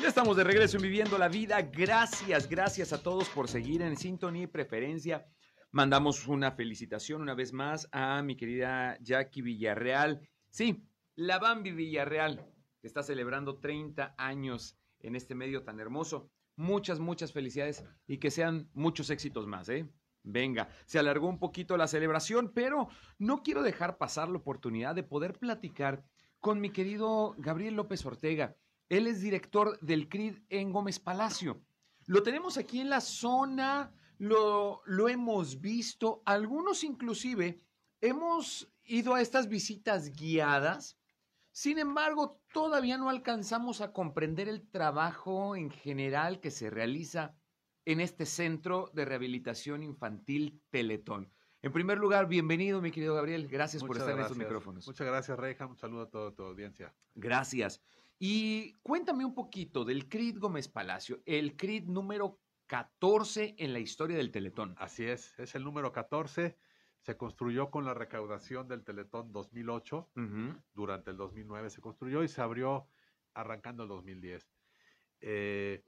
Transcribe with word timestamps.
Ya 0.00 0.08
estamos 0.08 0.36
de 0.36 0.44
regreso 0.44 0.76
en 0.76 0.82
Viviendo 0.82 1.16
la 1.16 1.28
Vida. 1.28 1.62
Gracias, 1.62 2.48
gracias 2.48 2.92
a 2.92 3.02
todos 3.02 3.28
por 3.30 3.48
seguir 3.48 3.80
en 3.80 3.96
sintonía 3.96 4.42
y 4.42 4.46
preferencia. 4.46 5.26
Mandamos 5.70 6.28
una 6.28 6.52
felicitación 6.52 7.22
una 7.22 7.34
vez 7.34 7.52
más 7.52 7.88
a 7.90 8.22
mi 8.22 8.36
querida 8.36 8.98
Jackie 9.00 9.40
Villarreal. 9.42 10.20
Sí, 10.50 10.86
la 11.16 11.38
Bambi 11.38 11.72
Villarreal, 11.72 12.46
que 12.80 12.86
está 12.86 13.02
celebrando 13.02 13.60
30 13.60 14.14
años 14.18 14.76
en 15.00 15.16
este 15.16 15.34
medio 15.34 15.62
tan 15.64 15.80
hermoso. 15.80 16.30
Muchas, 16.56 17.00
muchas 17.00 17.32
felicidades 17.32 17.84
y 18.06 18.18
que 18.18 18.30
sean 18.30 18.68
muchos 18.74 19.10
éxitos 19.10 19.46
más, 19.46 19.68
¿eh? 19.68 19.88
Venga, 20.22 20.68
se 20.86 20.98
alargó 20.98 21.28
un 21.28 21.38
poquito 21.38 21.76
la 21.76 21.88
celebración, 21.88 22.52
pero 22.54 22.88
no 23.18 23.42
quiero 23.42 23.62
dejar 23.62 23.98
pasar 23.98 24.28
la 24.28 24.38
oportunidad 24.38 24.94
de 24.94 25.02
poder 25.02 25.38
platicar 25.38 26.04
con 26.40 26.60
mi 26.60 26.70
querido 26.70 27.34
Gabriel 27.38 27.74
López 27.74 28.04
Ortega. 28.04 28.56
Él 28.88 29.06
es 29.06 29.20
director 29.20 29.78
del 29.80 30.08
CRID 30.08 30.38
en 30.48 30.72
Gómez 30.72 30.98
Palacio. 31.00 31.62
Lo 32.06 32.22
tenemos 32.22 32.58
aquí 32.58 32.80
en 32.80 32.90
la 32.90 33.00
zona, 33.00 33.92
lo, 34.18 34.82
lo 34.84 35.08
hemos 35.08 35.60
visto, 35.60 36.22
algunos 36.26 36.84
inclusive 36.84 37.60
hemos 38.00 38.70
ido 38.84 39.14
a 39.14 39.22
estas 39.22 39.48
visitas 39.48 40.12
guiadas. 40.12 40.98
Sin 41.52 41.78
embargo, 41.78 42.40
todavía 42.52 42.98
no 42.98 43.08
alcanzamos 43.08 43.80
a 43.80 43.92
comprender 43.92 44.48
el 44.48 44.68
trabajo 44.68 45.56
en 45.56 45.70
general 45.70 46.40
que 46.40 46.50
se 46.50 46.68
realiza 46.68 47.34
en 47.84 48.00
este 48.00 48.26
centro 48.26 48.90
de 48.92 49.04
rehabilitación 49.04 49.82
infantil 49.82 50.60
Teletón. 50.70 51.30
En 51.62 51.72
primer 51.72 51.98
lugar, 51.98 52.28
bienvenido, 52.28 52.82
mi 52.82 52.90
querido 52.90 53.14
Gabriel. 53.14 53.48
Gracias 53.48 53.82
por 53.82 53.96
estar 53.96 54.12
en 54.12 54.20
estos 54.20 54.36
micrófonos. 54.36 54.86
Muchas 54.86 55.06
gracias, 55.06 55.38
Reija. 55.38 55.66
Un 55.66 55.78
saludo 55.78 56.02
a 56.02 56.10
toda 56.10 56.34
tu 56.34 56.42
audiencia. 56.42 56.94
Gracias. 57.14 57.80
Y 58.18 58.72
cuéntame 58.82 59.24
un 59.24 59.34
poquito 59.34 59.84
del 59.84 60.08
CRID 60.08 60.38
Gómez 60.38 60.68
Palacio, 60.68 61.20
el 61.26 61.56
CRID 61.56 61.84
número 61.88 62.40
14 62.66 63.56
en 63.58 63.72
la 63.72 63.78
historia 63.80 64.16
del 64.16 64.30
Teletón. 64.30 64.74
Así 64.78 65.04
es, 65.04 65.38
es 65.38 65.54
el 65.54 65.64
número 65.64 65.92
14. 65.92 66.56
Se 67.00 67.16
construyó 67.18 67.70
con 67.70 67.84
la 67.84 67.92
recaudación 67.92 68.66
del 68.68 68.82
Teletón 68.84 69.30
2008. 69.32 70.10
Ujú. 70.16 70.62
Durante 70.72 71.10
el 71.10 71.16
2009 71.18 71.68
se 71.70 71.80
construyó 71.82 72.22
y 72.22 72.28
se 72.28 72.40
abrió 72.40 72.88
arrancando 73.34 73.82
el 73.82 73.90
2010. 73.90 74.48
Eh, 75.20 75.84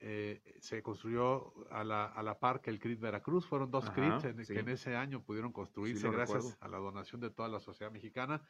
eh, 0.00 0.42
se 0.60 0.82
construyó 0.82 1.54
a 1.70 1.82
la, 1.84 2.04
a 2.06 2.22
la 2.22 2.38
par 2.38 2.60
que 2.60 2.70
el 2.70 2.78
CRIT 2.78 3.00
Veracruz. 3.00 3.46
Fueron 3.46 3.70
dos 3.70 3.86
Ajá, 3.88 3.94
CRITs 3.94 4.24
en- 4.24 4.44
sí. 4.44 4.52
que 4.52 4.60
en 4.60 4.68
ese 4.68 4.94
año 4.96 5.22
pudieron 5.24 5.52
construirse 5.52 6.10
gracias 6.10 6.44
recuerdo. 6.44 6.58
a 6.60 6.68
la 6.68 6.78
donación 6.78 7.20
de 7.22 7.30
toda 7.30 7.48
la 7.48 7.60
sociedad 7.60 7.90
mexicana. 7.90 8.42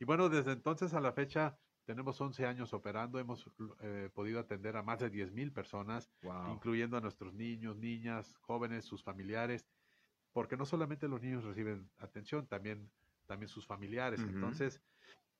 Y 0.00 0.04
bueno, 0.06 0.28
desde 0.30 0.52
entonces 0.52 0.94
a 0.94 1.00
la 1.00 1.12
fecha 1.12 1.58
tenemos 1.88 2.20
11 2.20 2.44
años 2.44 2.74
operando. 2.74 3.18
Hemos 3.18 3.50
eh, 3.80 4.10
podido 4.12 4.40
atender 4.40 4.76
a 4.76 4.82
más 4.82 4.98
de 4.98 5.08
10 5.08 5.32
mil 5.32 5.50
personas 5.52 6.10
Wow. 6.22 6.52
incluyendo 6.52 6.98
a 6.98 7.00
nuestros 7.00 7.32
niños, 7.32 7.78
niñas, 7.78 8.36
jóvenes, 8.42 8.84
sus 8.84 9.02
familiares, 9.02 9.66
porque 10.34 10.58
no 10.58 10.66
solamente 10.66 11.08
los 11.08 11.22
niños 11.22 11.44
reciben 11.44 11.88
atención, 11.96 12.46
también, 12.46 12.90
también 13.26 13.48
sus 13.48 13.66
familiares. 13.66 14.20
Entonces, 14.20 14.82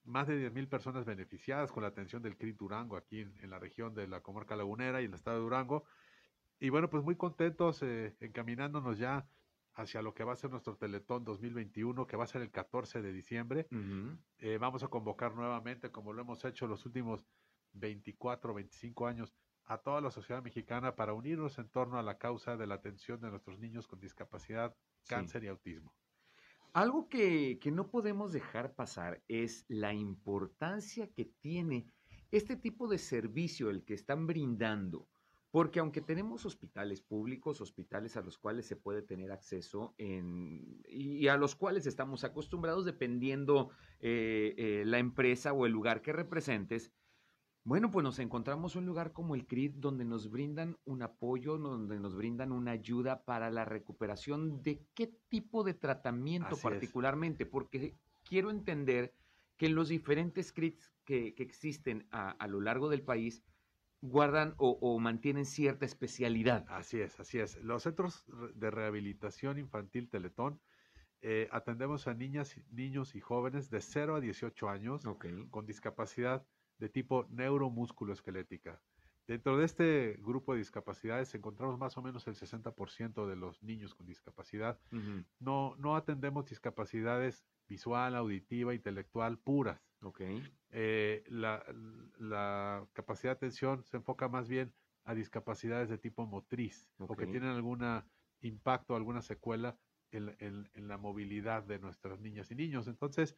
más 0.05 0.27
de 0.27 0.39
10.000 0.39 0.69
personas 0.69 1.05
beneficiadas 1.05 1.71
con 1.71 1.83
la 1.83 1.91
atención 1.91 2.23
del 2.23 2.39
CRIT 2.39 2.57
Durango 2.57 2.97
aquí 2.97 3.21
en, 3.21 3.37
en 3.43 3.51
la 3.51 3.59
región 3.59 3.95
de 3.95 4.09
la 4.09 4.23
comarca 4.23 4.57
lagunera 4.57 5.03
y 5.03 5.05
el 5.05 5.12
estado 5.12 5.37
de 5.37 5.43
Durango. 5.43 5.85
Y 6.61 6.71
bueno, 6.71 6.89
pues 6.89 7.05
muy 7.05 7.17
contentos 7.17 7.83
eh, 7.83 8.17
encaminándonos 8.21 8.97
ya 8.97 9.29
hacia 9.79 10.03
lo 10.03 10.12
que 10.12 10.25
va 10.25 10.33
a 10.33 10.37
ser 10.37 10.51
nuestro 10.51 10.77
Teletón 10.77 11.25
2021, 11.25 12.07
que 12.07 12.17
va 12.17 12.25
a 12.25 12.27
ser 12.27 12.43
el 12.43 12.51
14 12.51 13.01
de 13.01 13.12
diciembre. 13.12 13.69
Eh, 14.39 14.59
vamos 14.59 14.83
a 14.83 14.89
convocar 14.89 15.34
nuevamente, 15.34 15.91
como 15.91 16.12
lo 16.12 16.23
hemos 16.23 16.45
hecho 16.45 16.67
los 16.67 16.84
últimos 16.84 17.25
24, 17.73 18.53
25 18.55 19.06
años, 19.06 19.34
a 19.65 19.79
toda 19.79 20.01
la 20.01 20.11
sociedad 20.11 20.43
mexicana 20.43 20.97
para 20.97 21.12
unirnos 21.12 21.59
en 21.59 21.69
torno 21.69 21.99
a 21.99 22.03
la 22.03 22.19
causa 22.19 22.56
de 22.56 22.67
la 22.67 22.75
atención 22.77 23.21
de 23.21 23.31
nuestros 23.31 23.59
niños 23.59 23.87
con 23.87 24.01
discapacidad, 24.01 24.75
Sí. 25.03 25.11
cáncer 25.15 25.44
y 25.44 25.49
autismo. 25.49 25.95
Algo 26.72 27.09
que, 27.09 27.59
que 27.60 27.71
no 27.71 27.89
podemos 27.91 28.33
dejar 28.33 28.75
pasar 28.75 29.22
es 29.28 29.65
la 29.69 29.95
importancia 29.95 31.12
que 31.12 31.25
tiene 31.41 31.87
este 32.31 32.56
tipo 32.56 32.89
de 32.89 32.99
servicio, 32.99 33.71
el 33.71 33.84
que 33.84 33.95
están 33.95 34.27
brindando. 34.27 35.09
Porque 35.59 35.81
aunque 35.81 36.01
tenemos 36.01 36.47
hospitales 36.47 37.01
públicos, 37.01 37.61
hospitales 37.61 38.17
a 38.17 38.21
los 38.21 38.39
cuales 38.39 38.65
se 38.65 38.77
puede 38.77 39.03
tener 39.03 39.33
acceso 39.33 39.93
en- 39.99 40.81
y 40.89 41.27
a 41.27 41.37
los 41.37 41.57
cuales 41.57 41.85
estamos 41.85 42.23
acostumbrados 42.23 42.85
dependiendo 42.85 43.71
eh, 43.99 44.55
eh, 44.57 44.85
la 44.87 45.01
empresa 45.01 45.53
o 45.53 45.67
el 45.67 45.73
lugar 45.73 46.01
que 46.01 46.13
representes, 46.13 46.93
bueno, 47.65 47.91
pues 47.91 48.05
nos 48.05 48.21
encontramos 48.21 48.77
un 48.77 48.87
lugar 48.87 49.13
como 49.13 49.35
el 49.35 49.49
CRID 49.49 49.73
donde 49.79 50.05
nos 50.05 50.31
brindan 50.31 50.77
un 50.85 51.03
apoyo, 51.03 51.59
donde 51.59 51.99
nos 51.99 52.15
brindan 52.15 52.53
una 52.53 52.71
ayuda 52.71 53.25
para 53.25 53.51
la 53.51 53.65
recuperación 53.65 54.63
de 54.63 54.87
qué 54.95 55.09
tipo 55.29 55.65
de 55.65 55.75
tratamiento 55.75 56.51
Así 56.51 56.59
es. 56.59 56.63
particularmente, 56.63 57.47
porque 57.47 57.99
quiero 58.23 58.51
entender 58.53 59.13
que 59.57 59.67
en 59.67 59.75
los 59.75 59.89
diferentes 59.89 60.53
CRIDs 60.53 60.93
que, 61.05 61.35
que 61.35 61.43
existen 61.43 62.07
a, 62.13 62.31
a 62.31 62.47
lo 62.47 62.61
largo 62.61 62.89
del 62.89 63.03
país 63.03 63.43
guardan 64.00 64.54
o, 64.59 64.78
o 64.81 64.98
mantienen 64.98 65.44
cierta 65.44 65.84
especialidad. 65.84 66.64
Así 66.69 67.00
es, 67.00 67.19
así 67.20 67.38
es. 67.38 67.56
Los 67.62 67.82
centros 67.82 68.25
de 68.54 68.70
rehabilitación 68.70 69.59
infantil 69.59 70.09
Teletón 70.09 70.60
eh, 71.20 71.48
atendemos 71.50 72.06
a 72.06 72.14
niñas, 72.14 72.56
niños 72.70 73.16
y 73.16 73.20
jóvenes 73.20 73.70
de 73.70 73.81
0 73.81 74.16
a 74.16 74.20
18 74.20 74.69
años 74.69 75.03
con 75.50 75.66
discapacidad 75.66 76.47
de 76.78 76.88
tipo 76.88 77.26
neuromusculoesquelética. 77.31 78.81
Dentro 79.28 79.59
de 79.59 79.66
este 79.66 80.16
grupo 80.21 80.55
de 80.55 80.59
discapacidades 80.61 81.34
encontramos 81.34 81.78
más 81.78 81.99
o 81.99 82.03
menos 82.03 82.27
el 82.27 82.34
60% 82.34 83.27
de 83.28 83.37
los 83.37 83.62
niños 83.62 83.94
con 83.94 84.06
discapacidad. 84.06 84.81
No, 85.39 85.77
no 85.78 85.97
atendemos 85.97 86.47
discapacidades 86.47 87.47
visual, 87.69 88.16
auditiva, 88.16 88.75
intelectual 88.75 89.39
puras. 89.39 89.94
Ok. 90.03 90.22
Eh, 90.71 91.25
la, 91.28 91.62
la 92.19 92.89
capacidad 92.94 93.33
de 93.33 93.37
atención 93.37 93.84
se 93.84 93.99
enfoca 93.99 94.28
más 94.28 94.49
bien 94.49 94.75
a 95.05 95.15
discapacidades 95.15 95.89
de 95.91 95.99
tipo 95.99 96.27
motriz 96.27 96.91
o 97.06 97.16
que 97.16 97.27
tienen 97.27 97.50
algún 97.50 97.83
impacto, 98.41 98.97
alguna 98.97 99.22
secuela 99.22 99.78
en, 100.10 100.34
en- 100.39 100.71
en 100.72 100.89
la 100.89 100.99
movilidad 100.99 101.65
de 101.65 101.78
nuestras 101.78 102.21
niñas 102.21 102.50
y 102.50 102.55
niños. 102.55 102.89
Entonces, 102.89 103.37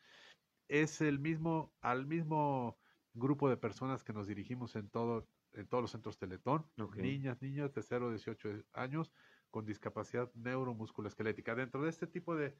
es 0.68 1.00
el 1.00 1.18
mismo, 1.18 1.74
al 1.80 2.06
mismo 2.06 2.78
grupo 3.14 3.48
de 3.48 3.56
personas 3.56 4.04
que 4.04 4.12
nos 4.12 4.26
dirigimos 4.26 4.76
en 4.76 4.88
todo, 4.90 5.28
en 5.52 5.66
todos 5.66 5.82
los 5.82 5.90
centros 5.90 6.18
Teletón, 6.18 6.70
Ok. 6.78 6.96
niñas, 6.96 7.40
niños 7.42 7.72
de 7.72 7.82
0 7.82 8.08
a 8.08 8.10
18 8.10 8.64
años 8.72 9.12
con 9.50 9.64
discapacidad 9.64 10.32
neuromusculoesquelética. 10.34 11.54
Dentro 11.54 11.82
de 11.82 11.90
este 11.90 12.06
tipo 12.06 12.36
de, 12.36 12.56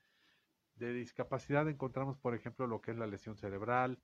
de 0.74 0.92
discapacidad 0.92 1.68
encontramos, 1.68 2.18
por 2.18 2.34
ejemplo, 2.34 2.66
lo 2.66 2.80
que 2.80 2.90
es 2.90 2.96
la 2.96 3.06
lesión 3.06 3.36
cerebral, 3.36 4.00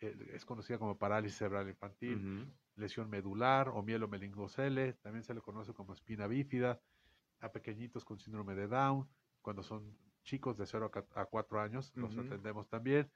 eh, 0.00 0.16
es 0.32 0.44
conocida 0.44 0.78
como 0.78 0.96
parálisis 0.98 1.38
cerebral 1.38 1.68
infantil, 1.68 2.50
lesión 2.76 3.10
medular 3.10 3.68
o 3.68 3.82
mielomeningocele, 3.82 4.94
también 4.94 5.22
se 5.22 5.34
le 5.34 5.42
conoce 5.42 5.74
como 5.74 5.92
espina 5.92 6.26
bífida, 6.26 6.80
a 7.40 7.52
pequeñitos 7.52 8.04
con 8.04 8.18
síndrome 8.18 8.54
de 8.54 8.68
Down, 8.68 9.08
cuando 9.42 9.62
son 9.62 9.96
chicos 10.22 10.56
de 10.56 10.66
0 10.66 10.90
a 11.14 11.26
4 11.26 11.60
años, 11.60 11.94
los 11.96 12.16
atendemos 12.16 12.68
también. 12.68 13.10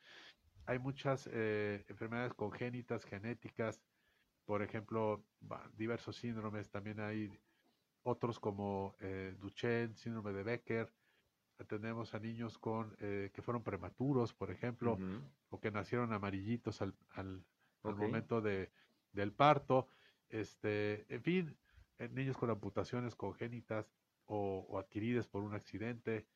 Hay 0.66 0.78
muchas 0.78 1.28
eh, 1.32 1.84
enfermedades 1.88 2.34
congénitas, 2.34 3.04
genéticas, 3.04 3.82
por 4.44 4.62
ejemplo, 4.62 5.24
diversos 5.76 6.16
síndromes, 6.16 6.70
también 6.70 7.00
hay 7.00 7.30
otros 8.02 8.38
como 8.38 8.94
eh, 9.00 9.34
Duchenne, 9.40 9.94
síndrome 9.96 10.32
de 10.32 10.42
Becker, 10.42 10.92
atendemos 11.58 12.14
a 12.14 12.18
niños 12.18 12.58
con 12.58 12.94
eh, 13.00 13.30
que 13.32 13.40
fueron 13.42 13.62
prematuros, 13.62 14.34
por 14.34 14.50
ejemplo, 14.50 14.96
o 15.48 15.60
que 15.60 15.70
nacieron 15.70 16.12
amarillitos 16.12 16.82
al, 16.82 16.94
al- 17.10 17.44
al 17.82 17.94
momento 18.06 18.40
de, 18.40 18.70
del 19.12 19.32
parto, 19.32 19.88
este, 20.28 21.06
en 21.14 21.22
fin, 21.22 21.56
eh, 21.98 22.08
niños 22.08 22.36
con 22.36 22.50
amputaciones 22.50 23.14
congénitas 23.14 23.90
o, 24.26 24.66
o 24.68 24.78
adquiridas 24.78 25.28
por 25.28 25.42
un 25.42 25.54
accidente. 25.54 26.26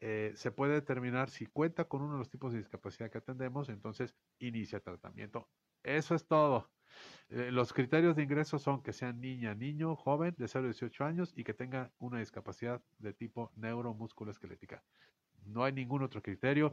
eh, 0.02 0.32
se 0.36 0.52
puede 0.52 0.74
determinar 0.74 1.30
si 1.30 1.46
cuenta 1.46 1.86
con 1.86 2.02
uno 2.02 2.14
de 2.14 2.20
los 2.20 2.30
tipos 2.30 2.54
de 2.54 2.60
discapacidad 2.60 3.10
que 3.10 3.18
atendemos, 3.18 3.68
entonces 3.70 4.16
inicia 4.40 4.80
tratamiento. 4.80 5.50
Eso 5.84 6.16
es 6.16 6.26
todo. 6.26 6.70
Eh, 7.30 7.52
los 7.52 7.74
criterios 7.74 8.16
de 8.16 8.24
ingreso 8.24 8.58
son 8.58 8.82
que 8.82 8.94
sean 8.94 9.22
niña, 9.22 9.54
niño, 9.54 9.96
joven 9.96 10.36
de 10.38 10.48
0 10.48 10.66
a 10.66 10.68
18 10.68 11.06
años 11.06 11.34
y 11.36 11.44
que 11.44 11.54
tenga 11.54 11.92
una 12.00 12.20
discapacidad 12.20 12.82
de 12.98 13.14
tipo 13.14 13.52
neuromusculoesquelética. 13.56 14.84
No 15.46 15.64
hay 15.64 15.74
ningún 15.74 16.04
otro 16.04 16.22
criterio. 16.22 16.72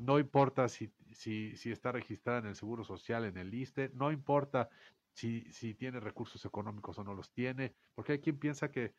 No 0.00 0.18
importa 0.18 0.68
si, 0.68 0.90
si, 1.12 1.56
si, 1.56 1.70
está 1.70 1.92
registrada 1.92 2.38
en 2.40 2.46
el 2.46 2.56
Seguro 2.56 2.84
Social, 2.84 3.24
en 3.24 3.36
el 3.36 3.52
ISTE. 3.52 3.90
No 3.94 4.10
importa 4.10 4.68
si, 5.12 5.42
si 5.52 5.74
tiene 5.74 6.00
recursos 6.00 6.44
económicos 6.44 6.98
o 6.98 7.04
no 7.04 7.14
los 7.14 7.30
tiene. 7.32 7.74
Porque 7.94 8.12
hay 8.12 8.18
quien 8.18 8.38
piensa 8.38 8.70
que, 8.70 8.94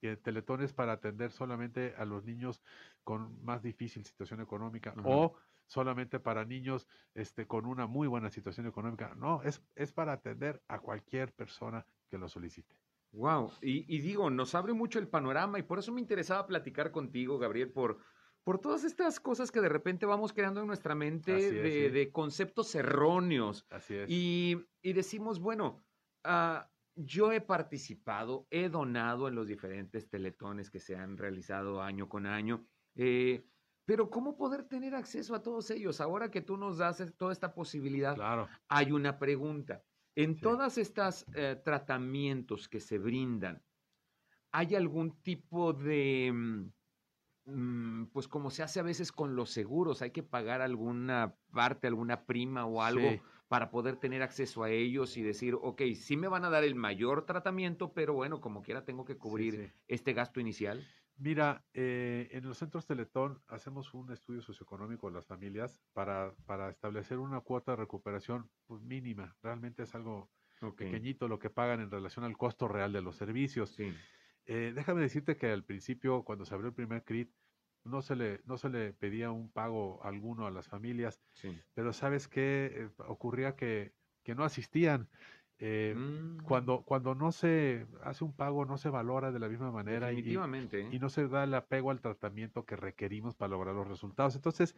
que 0.00 0.16
Teletón 0.16 0.62
es 0.62 0.72
para 0.72 0.92
atender 0.92 1.30
solamente 1.30 1.94
a 1.96 2.04
los 2.04 2.24
niños 2.24 2.62
con 3.04 3.42
más 3.44 3.62
difícil 3.62 4.04
situación 4.04 4.40
económica 4.40 4.94
o 5.04 5.34
solamente 5.66 6.18
para 6.18 6.44
niños 6.44 6.88
este, 7.14 7.46
con 7.46 7.66
una 7.66 7.86
muy 7.86 8.08
buena 8.08 8.30
situación 8.30 8.66
económica. 8.66 9.14
No, 9.16 9.42
es, 9.42 9.62
es 9.74 9.92
para 9.92 10.12
atender 10.12 10.62
a 10.68 10.80
cualquier 10.80 11.32
persona 11.32 11.86
que 12.08 12.18
lo 12.18 12.28
solicite. 12.28 12.74
Wow, 13.12 13.52
y, 13.62 14.00
digo, 14.00 14.28
nos 14.28 14.54
abre 14.54 14.74
mucho 14.74 14.98
el 14.98 15.08
panorama 15.08 15.58
y 15.58 15.62
por 15.62 15.78
eso 15.78 15.92
me 15.92 16.00
interesaba 16.00 16.46
platicar 16.46 16.90
contigo, 16.90 17.38
Gabriel, 17.38 17.70
por, 17.70 17.98
por 18.44 18.58
todas 18.58 18.84
estas 18.84 19.18
cosas 19.18 19.50
que 19.50 19.62
de 19.62 19.68
repente 19.70 20.04
vamos 20.04 20.34
creando 20.34 20.60
en 20.60 20.66
nuestra 20.66 20.94
mente 20.94 21.32
de, 21.32 22.12
conceptos 22.12 22.74
erróneos. 22.74 23.66
Así 23.70 23.94
es. 23.94 24.10
Y, 24.10 24.66
decimos, 24.82 25.40
bueno, 25.40 25.82
ah, 26.24 26.70
yo 26.98 27.30
he 27.32 27.40
participado, 27.40 28.46
he 28.50 28.68
donado 28.68 29.28
en 29.28 29.34
los 29.36 29.46
diferentes 29.46 30.08
teletones 30.08 30.68
que 30.68 30.80
se 30.80 30.96
han 30.96 31.16
realizado 31.16 31.80
año 31.80 32.08
con 32.08 32.26
año. 32.26 32.66
Eh, 32.96 33.44
pero 33.84 34.10
¿cómo 34.10 34.36
poder 34.36 34.64
tener 34.64 34.94
acceso 34.94 35.34
a 35.34 35.42
todos 35.42 35.70
ellos? 35.70 36.00
Ahora 36.00 36.30
que 36.30 36.42
tú 36.42 36.56
nos 36.56 36.78
das 36.78 37.02
toda 37.16 37.32
esta 37.32 37.54
posibilidad, 37.54 38.16
claro. 38.16 38.48
hay 38.68 38.92
una 38.92 39.18
pregunta. 39.18 39.82
En 40.16 40.40
todas 40.40 40.76
estas 40.76 41.24
eh, 41.34 41.60
tratamientos 41.64 42.68
que 42.68 42.80
se 42.80 42.98
brindan, 42.98 43.62
¿hay 44.50 44.74
algún 44.74 45.22
tipo 45.22 45.72
de, 45.72 46.32
mm, 46.34 46.72
mm, 47.46 48.06
pues 48.12 48.26
como 48.26 48.50
se 48.50 48.64
hace 48.64 48.80
a 48.80 48.82
veces 48.82 49.12
con 49.12 49.36
los 49.36 49.50
seguros, 49.50 50.02
hay 50.02 50.10
que 50.10 50.24
pagar 50.24 50.60
alguna 50.60 51.36
parte, 51.52 51.86
alguna 51.86 52.26
prima 52.26 52.66
o 52.66 52.82
algo 52.82 53.08
para 53.48 53.70
poder 53.70 53.96
tener 53.96 54.22
acceso 54.22 54.62
a 54.62 54.70
ellos 54.70 55.16
y 55.16 55.22
decir, 55.22 55.56
ok, 55.60 55.82
sí 55.94 56.16
me 56.16 56.28
van 56.28 56.44
a 56.44 56.50
dar 56.50 56.64
el 56.64 56.74
mayor 56.74 57.24
tratamiento, 57.24 57.92
pero 57.92 58.14
bueno, 58.14 58.40
como 58.40 58.62
quiera 58.62 58.84
tengo 58.84 59.04
que 59.04 59.16
cubrir 59.16 59.72
este 59.88 60.12
gasto 60.12 60.38
inicial? 60.38 60.86
Mira, 61.16 61.64
eh, 61.74 62.28
en 62.30 62.46
los 62.46 62.58
centros 62.58 62.86
Teletón 62.86 63.42
hacemos 63.48 63.92
un 63.92 64.12
estudio 64.12 64.40
socioeconómico 64.40 65.08
de 65.08 65.14
las 65.14 65.26
familias 65.26 65.82
para, 65.92 66.32
para 66.46 66.68
establecer 66.70 67.18
una 67.18 67.40
cuota 67.40 67.72
de 67.72 67.76
recuperación 67.76 68.48
pues, 68.66 68.82
mínima. 68.82 69.36
Realmente 69.42 69.82
es 69.82 69.94
algo 69.96 70.30
pequeñito 70.76 71.26
lo 71.26 71.38
que 71.38 71.50
pagan 71.50 71.80
en 71.80 71.90
relación 71.90 72.24
al 72.24 72.36
costo 72.36 72.68
real 72.68 72.92
de 72.92 73.02
los 73.02 73.16
servicios. 73.16 73.76
Eh, 74.46 74.72
déjame 74.74 75.00
decirte 75.00 75.36
que 75.36 75.50
al 75.50 75.64
principio, 75.64 76.22
cuando 76.22 76.44
se 76.44 76.54
abrió 76.54 76.68
el 76.68 76.74
primer 76.74 77.02
CRIT, 77.02 77.32
no 77.84 78.02
se 78.02 78.16
le, 78.16 78.40
no 78.44 78.58
se 78.58 78.68
le 78.68 78.92
pedía 78.92 79.30
un 79.30 79.50
pago 79.50 80.00
alguno 80.04 80.46
a 80.46 80.50
las 80.50 80.68
familias, 80.68 81.20
pero 81.74 81.92
sabes 81.92 82.28
qué 82.28 82.72
eh, 82.74 82.88
ocurría 83.06 83.56
que, 83.56 83.92
que 84.22 84.34
no 84.34 84.44
asistían. 84.44 85.08
Eh, 85.60 85.92
mm. 85.96 86.44
cuando, 86.44 86.82
cuando 86.82 87.16
no 87.16 87.32
se 87.32 87.84
hace 88.04 88.22
un 88.22 88.32
pago, 88.32 88.64
no 88.64 88.78
se 88.78 88.90
valora 88.90 89.32
de 89.32 89.40
la 89.40 89.48
misma 89.48 89.72
manera 89.72 90.12
y, 90.12 90.20
y, 90.20 90.98
no 91.00 91.08
se 91.08 91.26
da 91.26 91.42
el 91.42 91.54
apego 91.54 91.90
al 91.90 92.00
tratamiento 92.00 92.64
que 92.64 92.76
requerimos 92.76 93.34
para 93.34 93.50
lograr 93.50 93.74
los 93.74 93.88
resultados. 93.88 94.36
Entonces, 94.36 94.76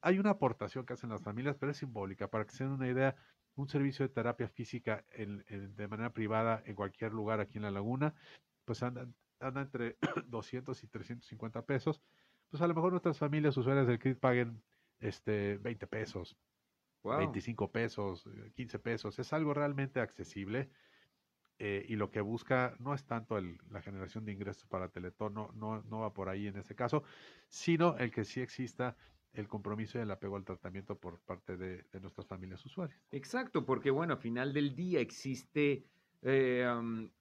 hay 0.00 0.18
una 0.18 0.30
aportación 0.30 0.86
que 0.86 0.94
hacen 0.94 1.10
las 1.10 1.22
familias, 1.22 1.56
pero 1.58 1.72
es 1.72 1.78
simbólica. 1.78 2.28
Para 2.28 2.46
que 2.46 2.52
se 2.52 2.64
den 2.64 2.72
una 2.72 2.88
idea, 2.88 3.14
un 3.56 3.68
servicio 3.68 4.06
de 4.06 4.14
terapia 4.14 4.48
física 4.48 5.04
de 5.14 5.88
manera 5.88 6.14
privada 6.14 6.62
en 6.64 6.76
cualquier 6.76 7.12
lugar 7.12 7.40
aquí 7.40 7.58
en 7.58 7.64
la 7.64 7.70
laguna, 7.70 8.14
pues 8.64 8.82
anda, 8.82 9.06
anda 9.38 9.60
entre 9.60 9.98
200 10.28 10.82
y 10.82 10.86
350 10.86 11.62
pesos. 11.66 12.00
Pues 12.52 12.60
a 12.60 12.66
lo 12.66 12.74
mejor 12.74 12.90
nuestras 12.90 13.18
familias 13.18 13.56
usuarias 13.56 13.86
del 13.86 13.98
CRIT 13.98 14.18
paguen 14.18 14.62
este, 15.00 15.56
20 15.56 15.86
pesos, 15.86 16.36
25 17.02 17.72
pesos, 17.72 18.28
15 18.54 18.78
pesos. 18.78 19.18
Es 19.18 19.32
algo 19.32 19.54
realmente 19.54 20.00
accesible 20.00 20.68
eh, 21.58 21.86
y 21.88 21.96
lo 21.96 22.10
que 22.10 22.20
busca 22.20 22.76
no 22.78 22.92
es 22.92 23.06
tanto 23.06 23.40
la 23.40 23.80
generación 23.80 24.26
de 24.26 24.32
ingresos 24.32 24.66
para 24.66 24.90
Teletón, 24.90 25.32
no, 25.32 25.50
no, 25.54 25.98
va 25.98 26.12
por 26.12 26.28
ahí 26.28 26.46
en 26.46 26.58
ese 26.58 26.74
caso, 26.74 27.04
sino 27.48 27.96
el 27.96 28.10
que 28.10 28.26
sí 28.26 28.42
exista 28.42 28.98
el 29.32 29.48
compromiso 29.48 29.96
y 29.96 30.02
el 30.02 30.10
apego 30.10 30.36
al 30.36 30.44
tratamiento 30.44 30.98
por 30.98 31.20
parte 31.20 31.56
de, 31.56 31.86
nuestras 32.02 32.26
familias 32.26 32.62
usuarias. 32.66 33.00
Exacto, 33.12 33.64
porque 33.64 33.90
bueno, 33.90 34.12
a 34.12 34.18
final 34.18 34.52
del 34.52 34.74
día 34.74 35.00
existe, 35.00 35.86
eh, 36.20 36.70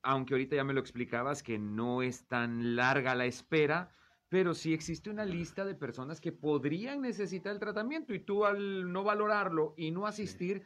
aunque 0.01 0.33
ahorita 0.33 0.57
ya 0.57 0.65
me 0.65 0.73
lo 0.73 0.81
explicabas, 0.81 1.41
que 1.41 1.57
no 1.57 2.01
es 2.01 2.27
tan 2.27 2.75
larga 2.75 3.15
la 3.15 3.27
espera, 3.27 3.95
pero 4.31 4.53
sí 4.53 4.73
existe 4.73 5.09
una 5.09 5.25
lista 5.25 5.65
de 5.65 5.75
personas 5.75 6.21
que 6.21 6.31
podrían 6.31 7.01
necesitar 7.01 7.51
el 7.51 7.59
tratamiento 7.59 8.13
y 8.13 8.19
tú 8.19 8.45
al 8.45 8.89
no 8.89 9.03
valorarlo 9.03 9.73
y 9.75 9.91
no 9.91 10.07
asistir, 10.07 10.65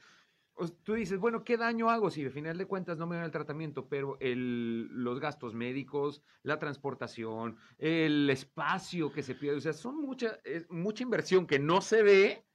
tú 0.84 0.94
dices, 0.94 1.18
bueno, 1.18 1.44
¿qué 1.44 1.58
daño 1.58 1.90
hago 1.90 2.12
si 2.12 2.24
de 2.24 2.30
final 2.30 2.60
de 2.60 2.68
cuentas 2.68 3.00
no 3.00 3.08
me 3.08 3.16
dan 3.16 3.26
el 3.26 3.32
tratamiento? 3.32 3.90
Pero 3.90 4.18
el, 4.20 4.86
los 4.92 5.20
gastos 5.20 5.56
médicos, 5.56 6.22
la 6.44 6.60
transportación, 6.60 7.58
el 7.80 8.30
espacio 8.30 9.12
que 9.12 9.24
se 9.24 9.34
pierde, 9.34 9.58
o 9.58 9.62
sea, 9.62 9.74
son 9.74 10.00
mucha, 10.00 10.38
mucha 10.70 11.02
inversión 11.02 11.48
que 11.48 11.58
no 11.58 11.82
se 11.82 12.04
ve 12.04 12.46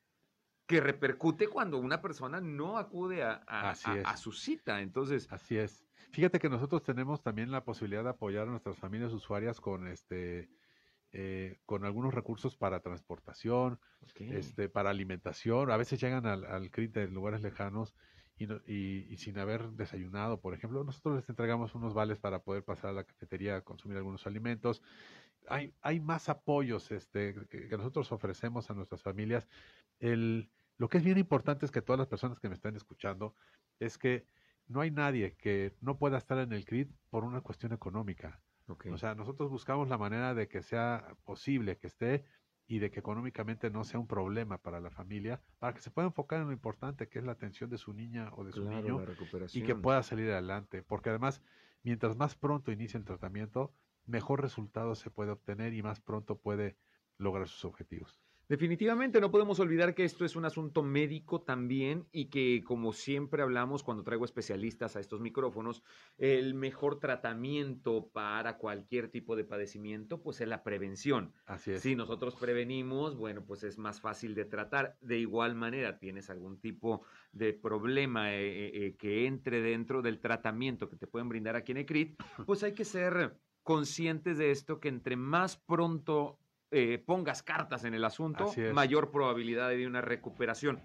que 0.69 0.81
repercute 0.81 1.49
cuando 1.49 1.79
una 1.79 2.01
persona 2.01 2.41
no 2.41 2.79
acude 2.79 3.25
a, 3.25 3.43
a, 3.49 4.17
su 4.17 4.31
cita. 4.31 4.81
Entonces, 4.81 5.27
así 5.33 5.57
es. 5.57 5.85
Fíjate 6.13 6.39
que 6.39 6.49
nosotros 6.49 6.85
tenemos 6.85 7.21
también 7.21 7.51
la 7.51 7.65
posibilidad 7.65 8.05
de 8.05 8.11
apoyar 8.11 8.47
a 8.47 8.51
nuestras 8.53 8.79
familias 8.79 9.13
usuarias 9.13 9.61
con 9.61 9.89
este 9.89 10.49
eh, 11.13 11.59
con 11.67 11.85
algunos 11.85 12.15
recursos 12.15 12.57
para 12.57 12.81
transportación, 12.81 13.81
este, 14.19 14.69
para 14.69 14.91
alimentación. 14.91 15.71
A 15.71 15.77
veces 15.77 16.01
llegan 16.01 16.27
al, 16.27 16.45
al 16.45 16.71
CRIT 16.71 16.95
de 16.95 17.09
lugares 17.09 17.43
lejanos 17.43 17.95
y, 18.39 19.13
y, 19.13 19.17
sin 19.19 19.39
haber 19.39 19.71
desayunado, 19.73 20.41
por 20.41 20.55
ejemplo. 20.55 20.83
Nosotros 20.85 21.17
les 21.17 21.29
entregamos 21.29 21.75
unos 21.75 21.95
vales 21.95 22.19
para 22.19 22.43
poder 22.43 22.65
pasar 22.65 22.91
a 22.91 22.93
la 22.95 23.05
cafetería 23.05 23.57
a 23.57 23.61
consumir 23.63 23.99
algunos 23.99 24.27
alimentos. 24.27 24.83
Hay, 25.49 25.75
hay 25.83 26.01
más 26.01 26.29
apoyos 26.29 26.91
este, 26.91 27.35
que, 27.51 27.69
nosotros 27.77 28.13
ofrecemos 28.13 28.71
a 28.71 28.75
nuestras 28.75 29.03
familias. 29.03 29.49
El, 29.99 30.51
lo 30.79 30.89
que 30.89 30.99
es 30.99 31.05
bien 31.05 31.19
importante 31.19 31.67
es 31.67 31.73
que 31.73 31.83
todas 31.83 31.99
las 31.99 32.09
personas 32.09 32.39
que 32.39 32.49
me 32.49 32.55
están 32.55 32.77
escuchando 32.77 33.35
es 33.79 33.99
que 33.99 34.27
no 34.69 34.81
hay 34.81 34.91
nadie 34.91 35.35
que 35.35 35.75
no 35.81 35.99
pueda 35.99 36.17
estar 36.17 36.39
en 36.39 36.53
el 36.53 36.65
CRIT 36.65 36.91
por 37.11 37.25
una 37.25 37.41
cuestión 37.41 37.73
económica. 37.73 38.41
O 38.93 38.97
sea, 38.99 39.15
nosotros 39.15 39.51
buscamos 39.51 39.89
la 39.89 39.99
manera 39.99 40.35
de 40.35 40.49
que 40.49 40.63
sea 40.63 41.17
posible 41.25 41.79
que 41.79 41.87
esté 41.87 42.25
y 42.67 42.79
de 42.79 42.91
que 42.91 43.01
económicamente 43.01 43.71
no 43.71 43.83
sea 43.85 43.99
un 43.99 44.07
problema 44.07 44.59
para 44.63 44.81
la 44.81 44.91
familia, 44.91 45.43
para 45.59 45.75
que 45.75 45.81
se 45.81 45.91
pueda 45.91 46.07
enfocar 46.07 46.41
en 46.41 46.47
lo 46.47 46.53
importante 46.53 47.09
que 47.09 47.19
es 47.19 47.25
la 47.25 47.33
atención 47.33 47.69
de 47.69 47.79
su 47.79 47.93
niña 47.93 48.31
o 48.35 48.45
de 48.45 48.53
su 48.53 48.65
niño 48.65 49.03
y 49.53 49.63
que 49.63 49.75
pueda 49.75 50.03
salir 50.03 50.31
adelante. 50.31 50.83
Porque 50.83 51.11
además, 51.11 51.43
mientras 51.83 52.17
más 52.17 52.37
pronto 52.37 52.71
inicie 52.71 52.99
el 52.99 53.05
tratamiento, 53.05 53.75
mejor 54.07 54.41
resultado 54.41 54.95
se 54.95 55.11
puede 55.11 55.33
obtener 55.33 55.75
y 55.75 55.83
más 55.83 56.01
pronto 56.01 56.39
puede 56.39 56.77
lograr 57.19 57.49
sus 57.49 57.65
objetivos. 57.65 58.21
Definitivamente 58.51 59.21
no 59.21 59.31
podemos 59.31 59.61
olvidar 59.61 59.95
que 59.95 60.03
esto 60.03 60.25
es 60.25 60.35
un 60.35 60.45
asunto 60.45 60.83
médico 60.83 61.41
también 61.41 62.09
y 62.11 62.31
que 62.31 62.65
como 62.65 62.93
siempre 62.93 63.43
hablamos 63.43 63.85
cuando 63.85 64.03
traigo 64.03 64.25
especialistas 64.25 64.97
a 64.97 65.01
estos 65.01 65.21
micrófonos, 65.21 65.85
el 66.19 66.55
mejor 66.55 66.99
tratamiento 66.99 68.11
para 68.13 68.59
cualquier 68.59 69.09
tipo 69.09 69.37
de 69.37 69.45
padecimiento 69.45 70.21
pues 70.21 70.41
es 70.41 70.49
la 70.49 70.65
prevención. 70.65 71.33
Así 71.47 71.71
es. 71.71 71.83
Si 71.83 71.95
nosotros 71.95 72.35
prevenimos, 72.35 73.17
bueno, 73.17 73.45
pues 73.47 73.63
es 73.63 73.79
más 73.79 74.01
fácil 74.01 74.35
de 74.35 74.47
tratar. 74.47 74.97
De 75.01 75.17
igual 75.17 75.55
manera, 75.55 76.01
tienes 76.01 76.29
algún 76.29 76.61
tipo 76.61 77.05
de 77.31 77.53
problema 77.53 78.35
eh, 78.35 78.87
eh, 78.87 78.97
que 78.97 79.27
entre 79.27 79.63
dentro 79.63 80.03
del 80.03 80.19
tratamiento 80.19 80.89
que 80.89 80.97
te 80.97 81.07
pueden 81.07 81.29
brindar 81.29 81.55
aquí 81.55 81.71
en 81.71 81.79
ECRIT, 81.79 82.21
pues 82.47 82.65
hay 82.65 82.75
que 82.75 82.85
ser 82.85 83.39
conscientes 83.63 84.39
de 84.39 84.51
esto 84.51 84.81
que 84.81 84.89
entre 84.89 85.15
más 85.15 85.57
pronto 85.57 86.40
eh, 86.71 87.03
pongas 87.05 87.43
cartas 87.43 87.85
en 87.85 87.95
el 87.95 88.05
asunto, 88.05 88.53
mayor 88.73 89.11
probabilidad 89.11 89.71
de 89.71 89.87
una 89.87 90.01
recuperación. 90.01 90.83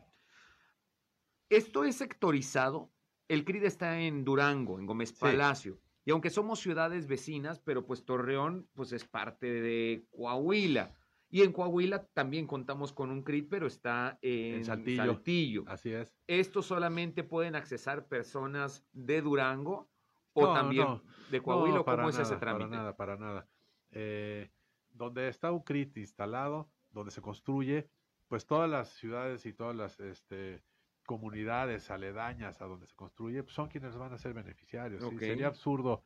Esto 1.50 1.84
es 1.84 1.98
sectorizado. 1.98 2.92
El 3.28 3.46
CRID 3.46 3.66
está 3.66 4.00
en 4.00 4.24
Durango, 4.24 4.80
en 4.80 4.86
Gómez 4.86 5.14
Palacio. 5.14 5.80
Y 6.04 6.12
aunque 6.12 6.30
somos 6.30 6.60
ciudades 6.60 7.08
vecinas, 7.08 7.60
pero 7.60 7.86
pues 7.86 8.06
Torreón 8.06 8.68
pues 8.74 8.94
es 8.94 9.06
parte 9.06 9.48
de 9.48 10.06
Coahuila. 10.12 10.96
Y 11.30 11.42
en 11.42 11.52
Coahuila 11.52 12.06
también 12.14 12.48
contamos 12.48 12.94
con 12.94 13.12
un 13.12 13.24
CRID, 13.24 13.48
pero 13.50 13.68
está 13.68 14.18
en, 14.22 14.64
Saltillo. 14.64 15.66
Así 15.68 15.92
es. 15.92 16.16
¿Esto 16.28 16.62
solamente 16.62 17.24
pueden 17.24 17.56
accesar 17.56 18.08
personas 18.08 18.86
de 18.94 19.22
Durango 19.22 19.90
o 20.34 20.54
también 20.54 21.02
de 21.32 21.42
Coahuila? 21.42 21.84
¿Cómo 21.84 22.10
es 22.10 22.20
ese 22.20 22.38
trámite? 22.38 22.70
Para 22.70 22.78
nada, 22.78 22.96
para 22.96 23.18
nada. 23.18 23.50
Eh, 23.92 24.52
donde 24.96 25.28
está 25.28 25.52
un 25.52 25.62
CRIT 25.62 25.98
instalado, 25.98 26.70
donde 26.92 27.12
se 27.12 27.22
construye, 27.22 27.90
pues 28.28 28.46
todas 28.46 28.70
las 28.70 28.90
ciudades 28.90 29.46
y 29.46 29.54
todas 29.54 29.76
las 29.76 30.00
este, 30.00 30.64
comunidades 31.06 31.92
aledañas 31.92 32.62
a 32.62 32.66
donde 32.66 32.88
se 32.88 32.96
construye 32.96 33.44
pues 33.44 33.56
son 33.56 33.68
quienes 33.70 33.96
van 33.96 34.14
a 34.14 34.18
ser 34.18 34.34
beneficiarios. 34.34 35.04
Sería 35.20 35.48
absurdo 35.48 36.04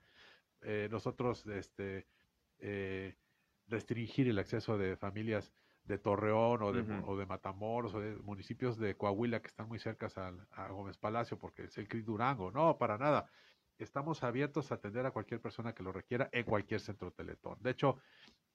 eh, 0.61 0.87
nosotros 0.91 1.45
este, 1.47 2.05
eh, 2.59 3.15
restringir 3.67 4.27
el 4.27 4.39
acceso 4.39 4.77
de 4.77 4.97
familias 4.97 5.53
de 5.83 5.97
Torreón 5.97 6.61
o 6.61 6.71
de, 6.71 6.81
o 7.05 7.17
de, 7.17 7.25
Matamoros 7.25 7.95
o 7.95 7.99
de 7.99 8.15
municipios 8.17 8.77
de 8.77 8.95
Coahuila 8.95 9.41
que 9.41 9.47
están 9.47 9.67
muy 9.67 9.79
cerca 9.79 10.07
a, 10.15 10.33
a 10.51 10.69
Gómez 10.69 10.97
Palacio 10.97 11.39
porque 11.39 11.63
es 11.63 11.77
el 11.77 11.87
CRIT 11.87 12.05
Durango. 12.05 12.51
No, 12.51 12.77
para 12.77 12.97
nada. 12.97 13.29
Estamos 13.79 14.23
abiertos 14.23 14.71
a 14.71 14.75
atender 14.75 15.05
a 15.05 15.11
cualquier 15.11 15.39
persona 15.39 15.73
que 15.73 15.83
lo 15.83 15.93
requiera 15.93 16.29
en 16.33 16.43
cualquier 16.43 16.81
centro 16.81 17.11
Teletón. 17.11 17.57
De 17.61 17.71
hecho, 17.71 17.97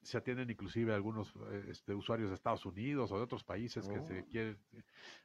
se 0.04 0.18
atienden 0.18 0.50
inclusive 0.50 0.94
algunos 0.94 1.34
eh, 1.50 1.66
este, 1.68 1.94
usuarios 1.94 2.28
de 2.30 2.34
Estados 2.34 2.64
Unidos 2.66 3.10
o 3.10 3.16
de 3.16 3.22
otros 3.22 3.44
países 3.44 3.88
que 3.88 4.00
se 4.00 4.20
oh. 4.20 4.26
quieren. 4.26 4.58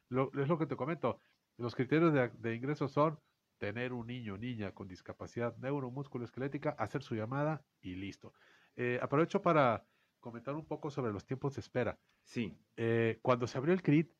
Lo, 0.08 0.30
es 0.40 0.48
lo 0.48 0.58
que 0.58 0.66
te 0.66 0.76
comento. 0.76 1.20
Los 1.56 1.74
criterios 1.74 2.12
de, 2.12 2.30
de 2.30 2.54
ingreso 2.54 2.88
son 2.88 3.18
tener 3.58 3.92
un 3.92 4.06
niño 4.06 4.34
o 4.34 4.38
niña 4.38 4.72
con 4.72 4.88
discapacidad 4.88 5.54
neuromusculoesquelética, 5.58 6.70
hacer 6.70 7.02
su 7.02 7.14
llamada 7.14 7.62
y 7.82 7.94
listo. 7.94 8.32
Eh, 8.74 8.98
aprovecho 9.02 9.42
para 9.42 9.84
comentar 10.18 10.54
un 10.54 10.64
poco 10.64 10.90
sobre 10.90 11.12
los 11.12 11.26
tiempos 11.26 11.54
de 11.54 11.60
espera. 11.60 11.98
Sí. 12.24 12.56
Eh, 12.76 13.18
cuando 13.20 13.46
se 13.46 13.58
abrió 13.58 13.74
el 13.74 13.82
CRIT, 13.82 14.10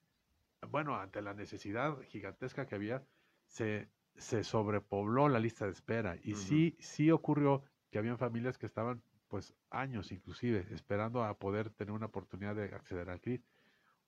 bueno, 0.68 0.96
ante 0.96 1.22
la 1.22 1.32
necesidad 1.32 1.98
gigantesca 2.02 2.66
que 2.66 2.74
había, 2.74 3.02
se, 3.46 3.88
se 4.16 4.44
sobrepobló 4.44 5.30
la 5.30 5.38
lista 5.38 5.64
de 5.64 5.72
espera. 5.72 6.16
Y 6.22 6.34
sí, 6.34 6.76
sí 6.78 7.10
ocurrió 7.10 7.64
que 7.90 7.98
habían 7.98 8.18
familias 8.18 8.58
que 8.58 8.66
estaban 8.66 9.02
pues 9.30 9.54
años 9.70 10.10
inclusive 10.10 10.66
esperando 10.70 11.22
a 11.24 11.38
poder 11.38 11.70
tener 11.70 11.92
una 11.92 12.06
oportunidad 12.06 12.56
de 12.56 12.64
acceder 12.64 13.08
al 13.08 13.20
CRIT. 13.20 13.42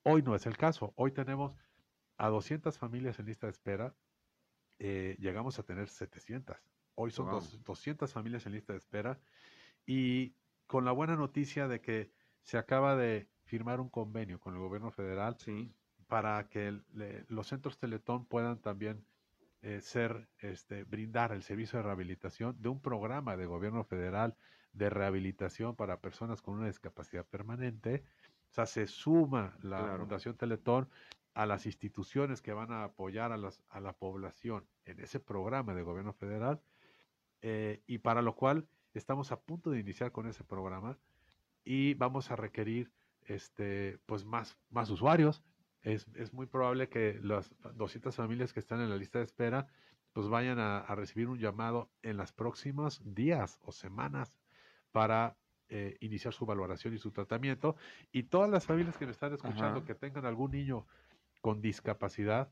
Hoy 0.02 0.22
no 0.22 0.34
es 0.34 0.46
el 0.46 0.56
caso. 0.56 0.92
Hoy 0.96 1.12
tenemos 1.12 1.56
a 2.18 2.28
200 2.28 2.76
familias 2.76 3.18
en 3.20 3.26
lista 3.26 3.46
de 3.46 3.52
espera. 3.52 3.94
Eh, 4.80 5.16
llegamos 5.20 5.60
a 5.60 5.62
tener 5.62 5.88
700. 5.88 6.56
Hoy 6.96 7.12
son 7.12 7.28
200 7.64 8.12
familias 8.12 8.44
en 8.46 8.52
lista 8.52 8.72
de 8.72 8.80
espera. 8.80 9.20
Y 9.86 10.34
con 10.66 10.84
la 10.84 10.90
buena 10.90 11.14
noticia 11.14 11.68
de 11.68 11.80
que 11.80 12.10
se 12.42 12.58
acaba 12.58 12.96
de 12.96 13.28
firmar 13.44 13.80
un 13.80 13.88
convenio 13.88 14.40
con 14.40 14.54
el 14.54 14.60
gobierno 14.60 14.90
federal 14.90 15.36
para 16.08 16.48
que 16.48 16.80
los 17.28 17.46
centros 17.46 17.78
Teletón 17.78 18.26
puedan 18.26 18.60
también 18.60 19.04
eh, 19.62 19.80
ser, 19.80 20.28
este, 20.38 20.82
brindar 20.82 21.30
el 21.30 21.44
servicio 21.44 21.78
de 21.78 21.84
rehabilitación 21.84 22.60
de 22.60 22.68
un 22.68 22.80
programa 22.82 23.36
de 23.36 23.46
gobierno 23.46 23.84
federal 23.84 24.36
de 24.72 24.90
rehabilitación 24.90 25.76
para 25.76 26.00
personas 26.00 26.42
con 26.42 26.54
una 26.54 26.66
discapacidad 26.66 27.26
permanente. 27.26 28.04
O 28.50 28.54
sea, 28.54 28.66
se 28.66 28.86
suma 28.86 29.56
la 29.62 29.96
Fundación 29.96 30.36
Teletón 30.36 30.88
a 31.34 31.46
las 31.46 31.66
instituciones 31.66 32.42
que 32.42 32.52
van 32.52 32.72
a 32.72 32.84
apoyar 32.84 33.32
a, 33.32 33.36
las, 33.36 33.62
a 33.70 33.80
la 33.80 33.94
población 33.94 34.66
en 34.84 35.00
ese 35.00 35.20
programa 35.20 35.74
de 35.74 35.82
gobierno 35.82 36.12
federal 36.12 36.60
eh, 37.40 37.82
y 37.86 37.98
para 37.98 38.22
lo 38.22 38.34
cual 38.34 38.68
estamos 38.94 39.32
a 39.32 39.40
punto 39.40 39.70
de 39.70 39.80
iniciar 39.80 40.12
con 40.12 40.26
ese 40.26 40.44
programa 40.44 40.98
y 41.64 41.94
vamos 41.94 42.30
a 42.30 42.36
requerir 42.36 42.92
este, 43.24 43.98
pues 44.06 44.24
más, 44.24 44.58
más 44.70 44.90
usuarios. 44.90 45.42
Es, 45.82 46.06
es 46.14 46.32
muy 46.32 46.46
probable 46.46 46.88
que 46.88 47.18
las 47.22 47.54
200 47.74 48.14
familias 48.14 48.52
que 48.52 48.60
están 48.60 48.80
en 48.80 48.90
la 48.90 48.96
lista 48.96 49.18
de 49.18 49.24
espera 49.24 49.66
pues 50.12 50.28
vayan 50.28 50.58
a, 50.58 50.78
a 50.78 50.94
recibir 50.94 51.28
un 51.28 51.38
llamado 51.38 51.90
en 52.02 52.18
los 52.18 52.32
próximos 52.32 53.00
días 53.02 53.58
o 53.62 53.72
semanas 53.72 54.36
para 54.92 55.36
eh, 55.68 55.96
iniciar 56.00 56.34
su 56.34 56.46
valoración 56.46 56.94
y 56.94 56.98
su 56.98 57.10
tratamiento. 57.10 57.76
Y 58.12 58.24
todas 58.24 58.50
las 58.50 58.66
familias 58.66 58.96
que 58.96 59.06
me 59.06 59.12
están 59.12 59.32
escuchando 59.32 59.84
que 59.84 59.94
tengan 59.94 60.26
algún 60.26 60.50
niño 60.50 60.86
con 61.40 61.60
discapacidad 61.60 62.50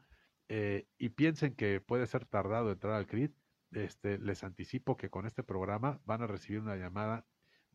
eh, 0.48 0.88
y 0.98 1.10
piensen 1.10 1.54
que 1.54 1.80
puede 1.80 2.06
ser 2.06 2.24
tardado 2.24 2.72
entrar 2.72 2.94
al 2.94 3.06
CRIT, 3.06 3.32
este, 3.72 4.18
les 4.18 4.42
anticipo 4.42 4.96
que 4.96 5.10
con 5.10 5.26
este 5.26 5.42
programa 5.42 6.00
van 6.04 6.22
a 6.22 6.26
recibir 6.26 6.60
una 6.60 6.76
llamada 6.76 7.24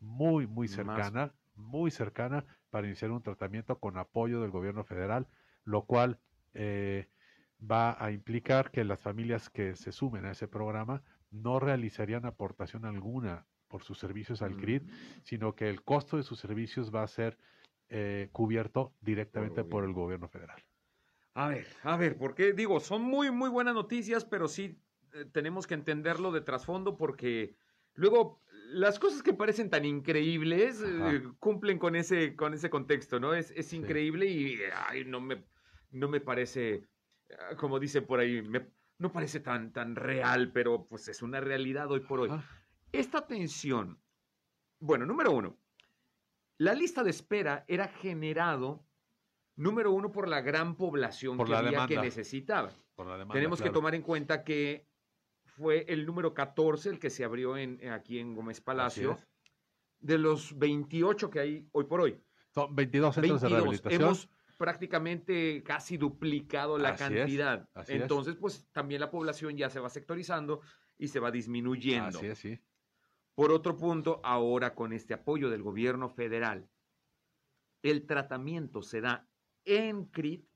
muy, 0.01 0.45
muy 0.45 0.67
cercana, 0.67 1.34
muy 1.55 1.89
cercana 1.89 2.45
para 2.69 2.88
iniciar 2.88 3.12
un 3.12 3.24
tratamiento 3.24 3.79
con 3.79 3.98
apoyo 3.98 4.41
del 4.41 4.51
gobierno 4.51 4.84
federal, 4.84 5.27
lo 5.63 5.86
cual 5.86 6.19
eh, 6.53 7.07
va 7.60 8.03
a 8.03 8.12
implicar 8.12 8.72
que 8.72 8.84
las 8.84 9.00
familias 9.00 9.50
que 9.50 9.75
se 9.75 9.91
sumen 9.91 10.25
a 10.25 10.31
ese 10.31 10.48
programa 10.48 11.03
no 11.31 11.60
realizarían 11.60 12.25
aportación 12.25 12.84
alguna 12.84 13.45
por 13.67 13.84
sus 13.84 14.00
servicios 14.00 14.41
al 14.41 14.57
CRID, 14.57 14.84
mm. 14.84 14.89
sino 15.24 15.55
que 15.55 15.69
el 15.69 15.84
costo 15.84 16.17
de 16.17 16.24
sus 16.24 16.39
servicios 16.39 16.93
va 16.93 17.03
a 17.03 17.07
ser 17.07 17.38
eh, 17.89 18.29
cubierto 18.31 18.93
directamente 19.01 19.63
por, 19.63 19.84
el 19.84 19.93
gobierno 19.93 20.27
federal. 20.27 20.62
A 21.36 21.50
ver, 21.50 21.67
a 21.84 21.98
ver, 21.98 22.17
porque 22.17 22.53
digo, 22.53 22.79
son 22.79 23.03
muy, 23.03 23.29
muy 23.29 23.50
buenas 23.50 23.75
noticias, 23.75 24.25
pero 24.25 24.48
sí 24.48 24.79
eh, 25.13 25.25
tenemos 25.31 25.67
que 25.67 25.75
entenderlo 25.75 26.31
de 26.31 26.41
trasfondo 26.41 26.98
porque 26.98 27.55
luego 27.93 28.41
las 28.72 28.98
cosas 29.00 29.22
que 29.22 29.34
parecen 29.34 29.69
tan 29.69 29.86
increíbles 29.86 30.81
eh, 30.84 31.24
cumplen 31.39 31.77
con 31.77 31.95
ese, 31.95 32.36
con 32.36 32.53
ese 32.53 32.69
contexto, 32.69 33.19
¿no? 33.19 33.34
Es, 33.34 33.51
es 33.51 33.72
increíble 33.74 34.25
y 34.25 34.57
ay, 34.88 35.05
no, 35.05 35.22
me, 35.22 35.43
no 35.91 36.10
me 36.10 36.22
parece, 36.22 36.88
ah, 37.31 37.55
como 37.55 37.79
dicen 37.79 38.05
por 38.05 38.19
ahí, 38.19 38.41
no 38.98 39.12
parece 39.12 39.39
tan, 39.39 39.72
tan 39.72 39.95
real, 39.95 40.51
pero 40.51 40.88
pues 40.88 41.07
es 41.07 41.22
una 41.22 41.39
realidad 41.39 41.91
hoy 41.91 42.00
por 42.00 42.22
hoy. 42.22 42.31
Esta 42.92 43.25
tensión, 43.25 44.01
bueno, 44.80 45.06
número 45.06 45.32
uno, 45.32 45.58
la 46.58 46.74
lista 46.74 47.04
de 47.04 47.10
espera 47.10 47.65
era 47.68 47.88
generado, 47.88 48.86
número 49.56 49.92
uno, 49.92 50.12
por 50.12 50.27
la 50.27 50.42
gran 50.42 50.75
población 50.75 51.38
que 51.38 51.56
había 51.56 51.88
que 51.88 51.98
necesitaba. 51.98 52.72
Tenemos 53.32 53.62
que 53.62 53.70
tomar 53.70 53.96
en 53.96 54.01
cuenta 54.01 54.44
que 54.44 54.88
fue 55.44 55.86
el 55.88 56.06
número 56.06 56.34
14 56.34 56.89
el 56.89 57.00
que 57.00 57.10
se 57.10 57.24
abrió 57.24 57.58
en, 57.58 57.86
aquí 57.89 58.20
en 58.20 58.34
Gómez 58.34 58.62
Palacio, 58.62 59.18
de 60.00 60.18
los 60.18 60.58
28 60.58 61.30
que 61.30 61.39
hay 61.39 61.70
hoy 61.72 61.86
por 61.86 62.01
hoy. 62.01 62.22
Son 62.54 62.74
22 62.74 63.15
centros 63.15 63.42
de 63.42 63.50
rehabilitación. 63.50 64.01
Hemos 64.01 64.30
prácticamente 64.58 65.62
casi 65.63 65.98
duplicado 65.98 66.77
la 66.77 66.96
cantidad. 66.96 67.68
Entonces, 67.88 68.36
pues 68.36 68.68
también 68.72 69.01
la 69.01 69.12
población 69.12 69.58
ya 69.58 69.70
se 69.70 69.80
va 69.80 69.89
sectorizando 69.89 70.62
y 70.98 71.10
se 71.10 71.20
va 71.20 71.32
disminuyendo. 71.32 72.18
Así 72.18 72.27
es, 72.27 72.38
sí. 72.39 72.60
Por 73.36 73.51
otro 73.51 73.75
punto, 73.75 74.22
ahora 74.24 74.74
con 74.74 74.94
este 74.94 75.13
apoyo 75.13 75.50
del 75.50 75.62
gobierno 75.62 76.10
federal, 76.10 76.70
el 77.84 78.08
tratamiento 78.08 78.82
se 78.82 79.01
da 79.01 79.27
en 79.65 80.06
CRIT 80.06 80.48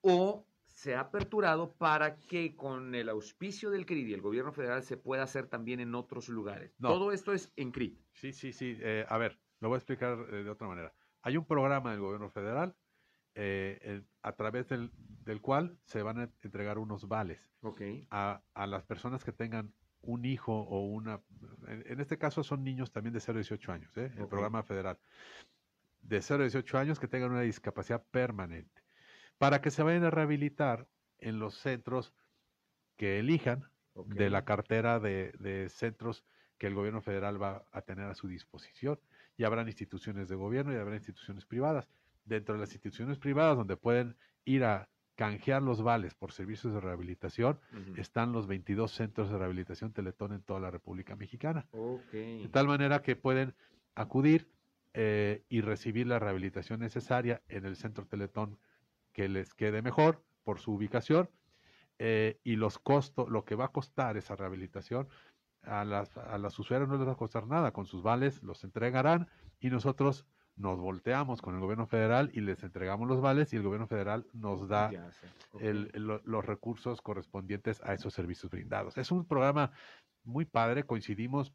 o 0.00 0.46
se 0.64 0.94
ha 0.94 1.00
aperturado 1.00 1.74
para 1.74 2.16
que 2.16 2.56
con 2.56 2.94
el 2.94 3.08
auspicio 3.08 3.70
del 3.70 3.86
CRIT 3.86 4.08
y 4.08 4.14
el 4.14 4.20
gobierno 4.22 4.52
federal 4.52 4.82
se 4.82 4.96
pueda 4.96 5.22
hacer 5.22 5.46
también 5.46 5.80
en 5.80 5.94
otros 5.94 6.28
lugares. 6.28 6.74
Todo 6.80 7.12
esto 7.12 7.32
es 7.32 7.52
en 7.56 7.70
CRIT. 7.70 7.98
Sí, 8.12 8.32
sí, 8.32 8.52
sí. 8.52 8.76
Eh, 8.80 9.04
a 9.08 9.18
ver, 9.18 9.38
lo 9.60 9.68
voy 9.68 9.76
a 9.76 9.78
explicar 9.78 10.18
eh, 10.30 10.44
de 10.44 10.50
otra 10.50 10.68
manera. 10.68 10.94
Hay 11.22 11.36
un 11.36 11.44
programa 11.44 11.90
del 11.90 12.00
gobierno 12.00 12.30
federal 12.30 12.74
eh, 13.34 14.02
a 14.22 14.32
través 14.32 14.68
del, 14.68 14.90
del, 15.24 15.42
cual 15.42 15.78
se 15.84 16.02
van 16.02 16.18
a 16.18 16.30
entregar 16.42 16.78
unos 16.78 17.06
vales 17.08 17.50
a, 18.10 18.42
a, 18.54 18.66
las 18.66 18.84
personas 18.84 19.24
que 19.24 19.32
tengan 19.32 19.74
un 20.06 20.24
hijo 20.24 20.52
o 20.52 20.86
una, 20.86 21.20
en, 21.66 22.00
este 22.00 22.18
caso 22.18 22.42
son 22.42 22.64
niños 22.64 22.92
también 22.92 23.12
de 23.12 23.20
0 23.20 23.38
a 23.38 23.40
18 23.40 23.72
años, 23.72 23.96
¿eh? 23.96 24.10
el 24.16 24.28
programa 24.28 24.62
federal, 24.62 24.98
de 26.00 26.22
0 26.22 26.42
a 26.42 26.46
18 26.46 26.78
años 26.78 27.00
que 27.00 27.08
tengan 27.08 27.32
una 27.32 27.42
discapacidad 27.42 28.02
permanente, 28.10 28.82
para 29.38 29.60
que 29.60 29.70
se 29.70 29.82
vayan 29.82 30.04
a 30.04 30.10
rehabilitar 30.10 30.86
en 31.18 31.38
los 31.38 31.54
centros 31.54 32.12
que 32.96 33.18
elijan 33.18 33.68
de 33.94 34.30
la 34.30 34.44
cartera 34.44 35.00
de, 35.00 35.32
de, 35.38 35.68
centros 35.68 36.24
que 36.58 36.66
el 36.66 36.74
gobierno 36.74 37.00
federal 37.00 37.40
va 37.42 37.64
a 37.72 37.82
tener 37.82 38.06
a 38.06 38.14
su 38.14 38.28
disposición. 38.28 38.98
Y 39.36 39.44
habrán 39.44 39.66
instituciones 39.66 40.28
de 40.28 40.36
gobierno 40.36 40.72
y 40.72 40.76
habrá 40.76 40.94
instituciones 40.94 41.44
privadas. 41.44 41.88
Dentro 42.24 42.54
de 42.54 42.60
las 42.60 42.72
instituciones 42.72 43.18
privadas 43.18 43.56
donde 43.56 43.76
pueden 43.76 44.16
ir 44.44 44.64
a 44.64 44.88
canjear 45.16 45.62
los 45.62 45.82
vales 45.82 46.14
por 46.14 46.30
servicios 46.30 46.72
de 46.72 46.80
rehabilitación, 46.80 47.58
están 47.96 48.32
los 48.32 48.46
22 48.46 48.92
centros 48.92 49.30
de 49.30 49.38
rehabilitación 49.38 49.92
Teletón 49.92 50.32
en 50.32 50.42
toda 50.42 50.60
la 50.60 50.70
República 50.70 51.16
Mexicana. 51.16 51.66
De 52.12 52.48
tal 52.52 52.68
manera 52.68 53.02
que 53.02 53.16
pueden 53.16 53.54
acudir 53.94 54.48
eh, 54.92 55.42
y 55.48 55.62
recibir 55.62 56.06
la 56.06 56.18
rehabilitación 56.18 56.80
necesaria 56.80 57.42
en 57.48 57.64
el 57.64 57.76
centro 57.76 58.06
Teletón 58.06 58.58
que 59.12 59.28
les 59.28 59.54
quede 59.54 59.80
mejor 59.80 60.22
por 60.44 60.60
su 60.60 60.72
ubicación 60.72 61.30
eh, 61.98 62.38
y 62.44 62.56
los 62.56 62.78
costos, 62.78 63.28
lo 63.30 63.44
que 63.44 63.54
va 63.54 63.66
a 63.66 63.72
costar 63.72 64.18
esa 64.18 64.36
rehabilitación, 64.36 65.08
a 65.62 65.84
las, 65.84 66.16
a 66.18 66.38
las 66.38 66.58
usuarios 66.58 66.88
no 66.88 66.98
les 66.98 67.08
va 67.08 67.12
a 67.12 67.16
costar 67.16 67.46
nada, 67.46 67.72
con 67.72 67.86
sus 67.86 68.02
vales 68.02 68.42
los 68.42 68.62
entregarán 68.64 69.28
y 69.60 69.70
nosotros 69.70 70.26
nos 70.56 70.78
volteamos 70.78 71.42
con 71.42 71.54
el 71.54 71.60
gobierno 71.60 71.86
federal 71.86 72.30
y 72.32 72.40
les 72.40 72.62
entregamos 72.62 73.08
los 73.08 73.20
vales 73.20 73.52
y 73.52 73.56
el 73.56 73.62
gobierno 73.62 73.86
federal 73.86 74.26
nos 74.32 74.68
da 74.68 74.90
los 75.52 76.44
recursos 76.44 77.00
correspondientes 77.02 77.82
a 77.82 77.94
esos 77.94 78.14
servicios 78.14 78.50
brindados. 78.50 78.96
Es 78.98 79.10
un 79.10 79.26
programa 79.26 79.72
muy 80.24 80.44
padre, 80.44 80.84
coincidimos 80.84 81.52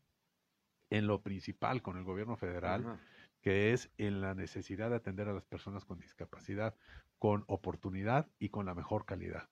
en 0.90 1.08
lo 1.08 1.22
principal 1.22 1.82
con 1.82 1.98
el 1.98 2.04
gobierno 2.04 2.38
federal, 2.38 3.00
que 3.42 3.74
es 3.74 3.92
en 3.98 4.22
la 4.22 4.36
necesidad 4.36 4.90
de 4.90 4.98
atender 4.98 5.28
a 5.28 5.34
las 5.34 5.46
personas 5.46 5.84
con 5.84 6.00
discapacidad 6.00 6.76
con 7.22 7.44
oportunidad 7.46 8.28
y 8.40 8.50
con 8.50 8.66
la 8.66 8.74
mejor 8.74 9.06
calidad. 9.06 9.48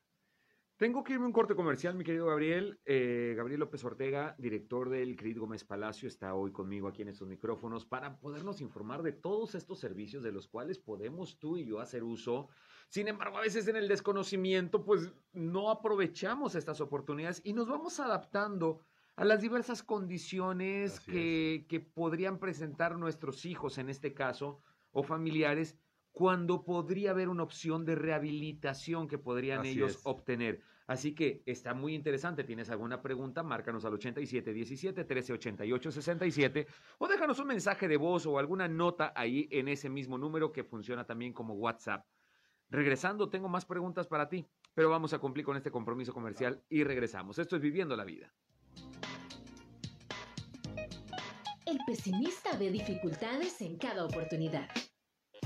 Tengo 0.80 1.04
que 1.04 1.12
irme 1.12 1.26
a 1.26 1.28
un 1.28 1.34
corte 1.34 1.56
comercial, 1.56 1.94
mi 1.94 2.06
querido 2.06 2.28
Gabriel. 2.28 2.80
Eh, 2.86 3.34
Gabriel 3.36 3.60
López 3.60 3.84
Ortega, 3.84 4.34
director 4.38 4.88
del 4.88 5.18
CRIT 5.18 5.38
Gómez 5.38 5.66
Palacio, 5.66 6.08
está 6.08 6.34
hoy 6.36 6.54
conmigo 6.54 6.88
aquí 6.88 7.02
en 7.02 7.10
estos 7.10 7.28
micrófonos 7.28 7.86
para 7.86 8.18
podernos 8.18 8.62
informar 8.62 9.04
de 9.04 9.12
todos 9.12 9.56
estos 9.56 9.78
servicios 9.78 10.24
de 10.24 10.32
los 10.32 10.48
cuales 10.48 10.80
podemos 10.80 11.38
tú 11.38 11.58
y 11.58 11.66
yo 11.66 11.82
hacer 11.82 12.06
uso. 12.06 12.48
Sin 12.88 13.10
embargo, 13.10 13.40
a 13.40 13.42
veces 13.42 13.68
en 13.68 13.76
el 13.76 13.90
desconocimiento, 13.90 14.86
pues 14.86 15.12
no 15.34 15.70
aprovechamos 15.70 16.56
estas 16.56 16.80
oportunidades 16.80 17.42
y 17.44 17.52
nos 17.52 17.68
vamos 17.68 18.00
adaptando 18.00 18.80
a 19.18 19.26
las 19.26 19.42
diversas 19.42 19.84
condiciones 19.84 21.02
que, 21.02 21.66
que 21.68 21.82
podrían 21.82 22.40
presentar 22.40 22.98
nuestros 22.98 23.44
hijos, 23.44 23.80
en 23.80 23.90
este 23.90 24.14
caso, 24.14 24.62
o 24.94 25.04
familiares, 25.04 25.76
cuando 26.12 26.64
podría 26.64 27.12
haber 27.12 27.30
una 27.30 27.44
opción 27.44 27.86
de 27.86 27.96
rehabilitación 27.96 29.08
que 29.08 29.18
podrían 29.18 29.66
ellos 29.66 30.00
obtener. 30.04 30.62
Así 30.88 31.14
que 31.14 31.44
está 31.46 31.76
muy 31.76 31.94
interesante. 31.94 32.44
¿Tienes 32.44 32.72
alguna 32.72 33.02
pregunta? 33.02 33.44
Márcanos 33.44 33.86
al 33.86 33.94
8717 33.94 35.04
1388 35.04 35.92
67 35.92 36.68
o 36.98 37.08
déjanos 37.08 37.38
un 37.38 37.48
mensaje 37.48 37.88
de 37.88 37.98
voz 37.98 38.26
o 38.26 38.40
alguna 38.40 38.68
nota 38.68 39.14
ahí 39.16 39.48
en 39.52 39.68
ese 39.68 39.88
mismo 39.88 40.18
número 40.18 40.52
que 40.52 40.64
funciona 40.64 41.06
también 41.06 41.32
como 41.32 41.54
WhatsApp. 41.54 42.08
Regresando, 42.72 43.30
tengo 43.30 43.48
más 43.50 43.66
preguntas 43.66 44.08
para 44.08 44.30
ti, 44.30 44.48
pero 44.74 44.90
vamos 44.90 45.14
a 45.14 45.20
cumplir 45.20 45.46
con 45.46 45.58
este 45.58 45.70
compromiso 45.70 46.12
comercial 46.12 46.64
y 46.70 46.84
regresamos. 46.84 47.38
Esto 47.38 47.56
es 47.56 47.62
Viviendo 47.62 47.96
la 47.96 48.04
Vida. 48.04 48.34
El 51.68 51.78
pesimista 51.86 52.58
ve 52.58 52.72
dificultades 52.72 53.62
en 53.62 53.78
cada 53.78 54.06
oportunidad. 54.06 54.70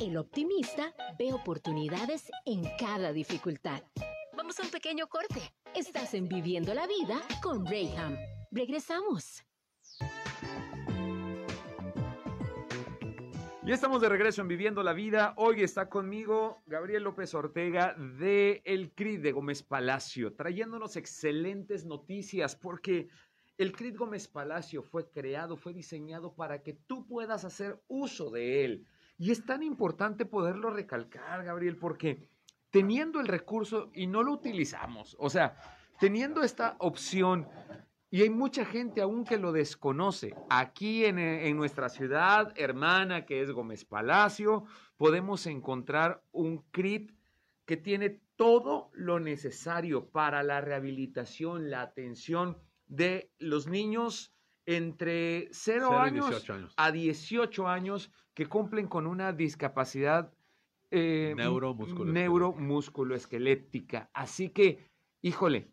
El 0.02 0.18
optimista 0.18 0.94
ve 1.18 1.34
oportunidades 1.34 2.30
en 2.46 2.64
cada 2.80 3.14
dificultad. 3.14 3.84
Vamos 4.36 4.60
a 4.60 4.64
un 4.64 4.70
pequeño 4.70 5.08
corte. 5.08 5.54
Estás 5.76 6.14
en 6.14 6.28
Viviendo 6.28 6.74
la 6.74 6.88
Vida 6.88 7.22
con 7.42 7.66
Rayham. 7.66 8.18
Regresamos. 8.52 9.44
Ya 13.66 13.74
estamos 13.74 14.02
de 14.02 14.10
regreso 14.10 14.42
en 14.42 14.48
Viviendo 14.48 14.84
la 14.84 14.94
Vida. 14.94 15.34
Hoy 15.38 15.62
está 15.62 15.90
conmigo 15.90 16.64
Gabriel 16.66 17.04
López 17.04 17.34
Ortega 17.34 17.94
de 17.94 18.62
El 18.66 18.92
CRID 18.92 19.22
de 19.22 19.32
Gómez 19.32 19.64
Palacio, 19.64 20.34
trayéndonos 20.34 20.98
excelentes 20.98 21.86
noticias 21.86 22.56
porque 22.56 23.08
el 23.58 23.72
CRID 23.72 23.98
Gómez 23.98 24.28
Palacio 24.28 24.82
fue 24.82 25.10
creado, 25.10 25.56
fue 25.56 25.74
diseñado 25.74 26.34
para 26.34 26.64
que 26.64 26.74
tú 26.74 27.06
puedas 27.06 27.46
hacer 27.46 27.82
uso 27.88 28.32
de 28.32 28.66
él. 28.66 28.88
Y 29.18 29.32
es 29.32 29.46
tan 29.46 29.64
importante 29.64 30.26
poderlo 30.26 30.70
recalcar, 30.70 31.44
Gabriel, 31.44 31.78
porque 31.78 32.28
teniendo 32.72 33.20
el 33.20 33.28
recurso 33.28 33.92
y 33.94 34.08
no 34.08 34.24
lo 34.24 34.34
utilizamos, 34.34 35.16
o 35.20 35.30
sea, 35.30 35.56
teniendo 36.00 36.42
esta 36.42 36.76
opción, 36.80 37.48
y 38.10 38.22
hay 38.22 38.30
mucha 38.30 38.66
gente 38.66 39.02
aún 39.02 39.26
que 39.26 39.38
lo 39.38 39.52
desconoce, 39.52 40.36
aquí 40.50 41.06
en, 41.06 41.58
nuestra 41.58 41.90
ciudad 41.90 42.52
hermana, 42.56 43.26
que 43.26 43.42
es 43.42 43.52
Gómez 43.52 43.86
Palacio, 43.86 44.66
podemos 44.98 45.48
encontrar 45.48 46.24
un 46.32 46.64
CRIT 46.72 47.12
que 47.66 47.78
tiene 47.78 48.22
todo 48.36 48.90
lo 48.94 49.20
necesario 49.20 50.10
para 50.10 50.44
la 50.44 50.62
rehabilitación, 50.62 51.70
la 51.70 51.82
atención 51.82 52.58
de 52.88 53.32
los 53.40 53.68
niños 53.68 54.33
entre 54.66 55.50
0, 55.52 56.00
años, 56.00 56.46
a 56.78 56.92
18 56.92 57.68
años 57.68 58.12
que 58.34 58.48
cumplen 58.48 58.88
con 58.88 59.06
una 59.08 59.34
discapacidad 59.34 60.34
eh, 60.92 61.34
neuromusculoesquelética. 61.38 64.10
Así 64.14 64.50
que, 64.50 64.90
híjole, 65.22 65.72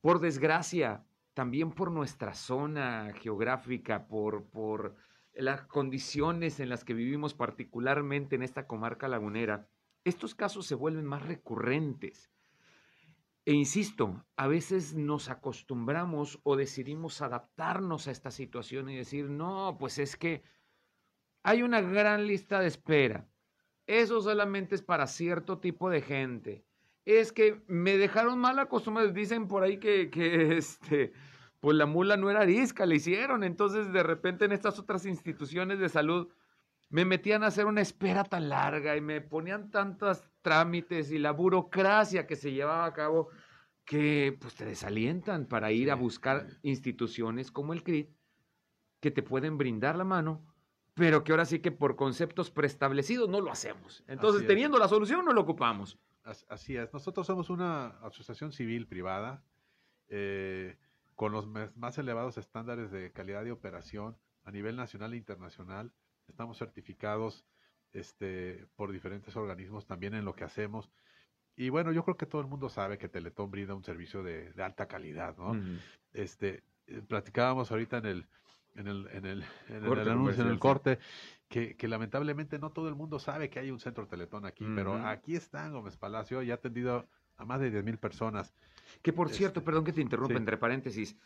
por 0.00 0.20
desgracia, 0.20 1.04
también 1.34 1.72
por 1.72 1.90
nuestra 1.90 2.34
zona 2.34 3.12
geográfica, 3.20 4.06
por, 4.06 4.44
por 4.44 4.94
las 5.34 5.66
condiciones 5.66 6.60
en 6.60 6.68
las 6.68 6.84
que 6.84 6.94
vivimos, 6.94 7.34
particularmente 7.34 8.36
en 8.36 8.42
esta 8.42 8.66
comarca 8.66 9.08
lagunera, 9.08 9.66
estos 10.04 10.34
casos 10.34 10.66
se 10.66 10.74
vuelven 10.74 11.06
más 11.06 11.22
recurrentes. 11.22 12.30
E 13.44 13.52
insisto, 13.52 14.24
a 14.36 14.46
veces 14.46 14.94
nos 14.94 15.28
acostumbramos 15.28 16.38
o 16.44 16.54
decidimos 16.54 17.22
adaptarnos 17.22 18.06
a 18.06 18.12
esta 18.12 18.30
situación 18.30 18.88
y 18.88 18.96
decir, 18.96 19.28
no, 19.28 19.76
pues 19.80 19.98
es 19.98 20.16
que 20.16 20.42
hay 21.42 21.62
una 21.62 21.80
gran 21.80 22.26
lista 22.26 22.60
de 22.60 22.68
espera. 22.68 23.28
Eso 23.86 24.20
solamente 24.20 24.76
es 24.76 24.82
para 24.82 25.08
cierto 25.08 25.58
tipo 25.58 25.90
de 25.90 26.02
gente. 26.02 26.64
Es 27.04 27.32
que 27.32 27.64
me 27.66 27.96
dejaron 27.96 28.38
mal 28.38 28.60
acostumbrados. 28.60 29.12
Dicen 29.12 29.48
por 29.48 29.64
ahí 29.64 29.78
que, 29.78 30.08
que 30.08 30.56
este, 30.56 31.12
pues 31.58 31.76
la 31.76 31.86
mula 31.86 32.16
no 32.16 32.30
era 32.30 32.42
arisca, 32.42 32.86
le 32.86 32.96
hicieron. 32.96 33.42
Entonces, 33.42 33.92
de 33.92 34.04
repente, 34.04 34.44
en 34.44 34.52
estas 34.52 34.78
otras 34.78 35.04
instituciones 35.04 35.80
de 35.80 35.88
salud, 35.88 36.28
me 36.90 37.04
metían 37.04 37.42
a 37.42 37.48
hacer 37.48 37.66
una 37.66 37.80
espera 37.80 38.22
tan 38.22 38.48
larga 38.48 38.96
y 38.96 39.00
me 39.00 39.20
ponían 39.20 39.70
tantos 39.70 40.22
trámites 40.42 41.10
y 41.10 41.18
la 41.18 41.32
burocracia 41.32 42.26
que 42.26 42.36
se 42.36 42.52
llevaba 42.52 42.84
a 42.84 42.92
cabo 42.92 43.28
que 43.84 44.36
pues 44.40 44.54
te 44.54 44.64
desalientan 44.64 45.46
para 45.46 45.72
ir 45.72 45.90
a 45.90 45.94
buscar 45.94 46.46
instituciones 46.62 47.50
como 47.50 47.72
el 47.72 47.82
CRIT 47.82 48.10
que 49.00 49.10
te 49.10 49.22
pueden 49.22 49.58
brindar 49.58 49.96
la 49.96 50.04
mano 50.04 50.52
pero 50.94 51.24
que 51.24 51.32
ahora 51.32 51.44
sí 51.44 51.60
que 51.60 51.72
por 51.72 51.96
conceptos 51.96 52.50
preestablecidos 52.50 53.28
no 53.28 53.40
lo 53.40 53.50
hacemos. 53.50 54.04
Entonces, 54.06 54.46
teniendo 54.46 54.78
la 54.78 54.88
solución, 54.88 55.24
no 55.24 55.32
lo 55.32 55.40
ocupamos. 55.40 55.98
Así 56.48 56.76
es. 56.76 56.92
Nosotros 56.92 57.26
somos 57.26 57.50
una 57.50 57.88
asociación 58.02 58.52
civil 58.52 58.86
privada 58.86 59.42
eh, 60.08 60.76
con 61.14 61.32
los 61.32 61.46
más 61.46 61.98
elevados 61.98 62.36
estándares 62.36 62.90
de 62.90 63.10
calidad 63.12 63.42
de 63.44 63.52
operación 63.52 64.16
a 64.44 64.50
nivel 64.50 64.76
nacional 64.76 65.14
e 65.14 65.16
internacional. 65.16 65.92
Estamos 66.28 66.58
certificados 66.58 67.44
este, 67.92 68.66
por 68.76 68.92
diferentes 68.92 69.36
organismos 69.36 69.86
también 69.86 70.14
en 70.14 70.24
lo 70.24 70.34
que 70.34 70.44
hacemos. 70.44 70.90
Y 71.56 71.68
bueno, 71.68 71.92
yo 71.92 72.04
creo 72.04 72.16
que 72.16 72.26
todo 72.26 72.40
el 72.40 72.46
mundo 72.46 72.68
sabe 72.68 72.98
que 72.98 73.08
Teletón 73.08 73.50
brinda 73.50 73.74
un 73.74 73.84
servicio 73.84 74.22
de, 74.22 74.52
alta 74.62 74.86
calidad, 74.86 75.36
¿no? 75.36 75.54
Este, 76.12 76.62
eh, 76.86 77.02
platicábamos 77.06 77.70
ahorita 77.70 77.98
en 77.98 78.06
el, 78.06 78.26
en 78.74 78.86
el, 78.86 79.08
en 79.12 79.26
el, 79.26 79.44
en 79.68 79.84
el 79.84 80.08
anuncio, 80.08 80.42
en 80.42 80.50
el 80.50 80.58
corte, 80.58 80.98
que, 81.48 81.76
que, 81.76 81.88
lamentablemente 81.88 82.58
no 82.58 82.70
todo 82.70 82.88
el 82.88 82.94
mundo 82.94 83.18
sabe 83.18 83.50
que 83.50 83.58
hay 83.58 83.70
un 83.70 83.80
centro 83.80 84.06
Teletón 84.06 84.46
aquí, 84.46 84.64
pero 84.74 84.94
aquí 84.94 85.36
está 85.36 85.68
Gómez 85.68 85.96
Palacio 85.96 86.42
y 86.42 86.50
ha 86.50 86.54
atendido 86.54 87.06
a 87.36 87.44
más 87.44 87.60
de 87.60 87.70
10 87.70 87.84
mil 87.84 87.98
personas. 87.98 88.54
Que 89.02 89.12
por 89.12 89.28
cierto, 89.28 89.60
este, 89.60 89.66
perdón 89.66 89.84
que 89.84 89.92
te 89.92 90.00
interrumpa, 90.00 90.38
entre 90.38 90.56
paréntesis, 90.56 91.16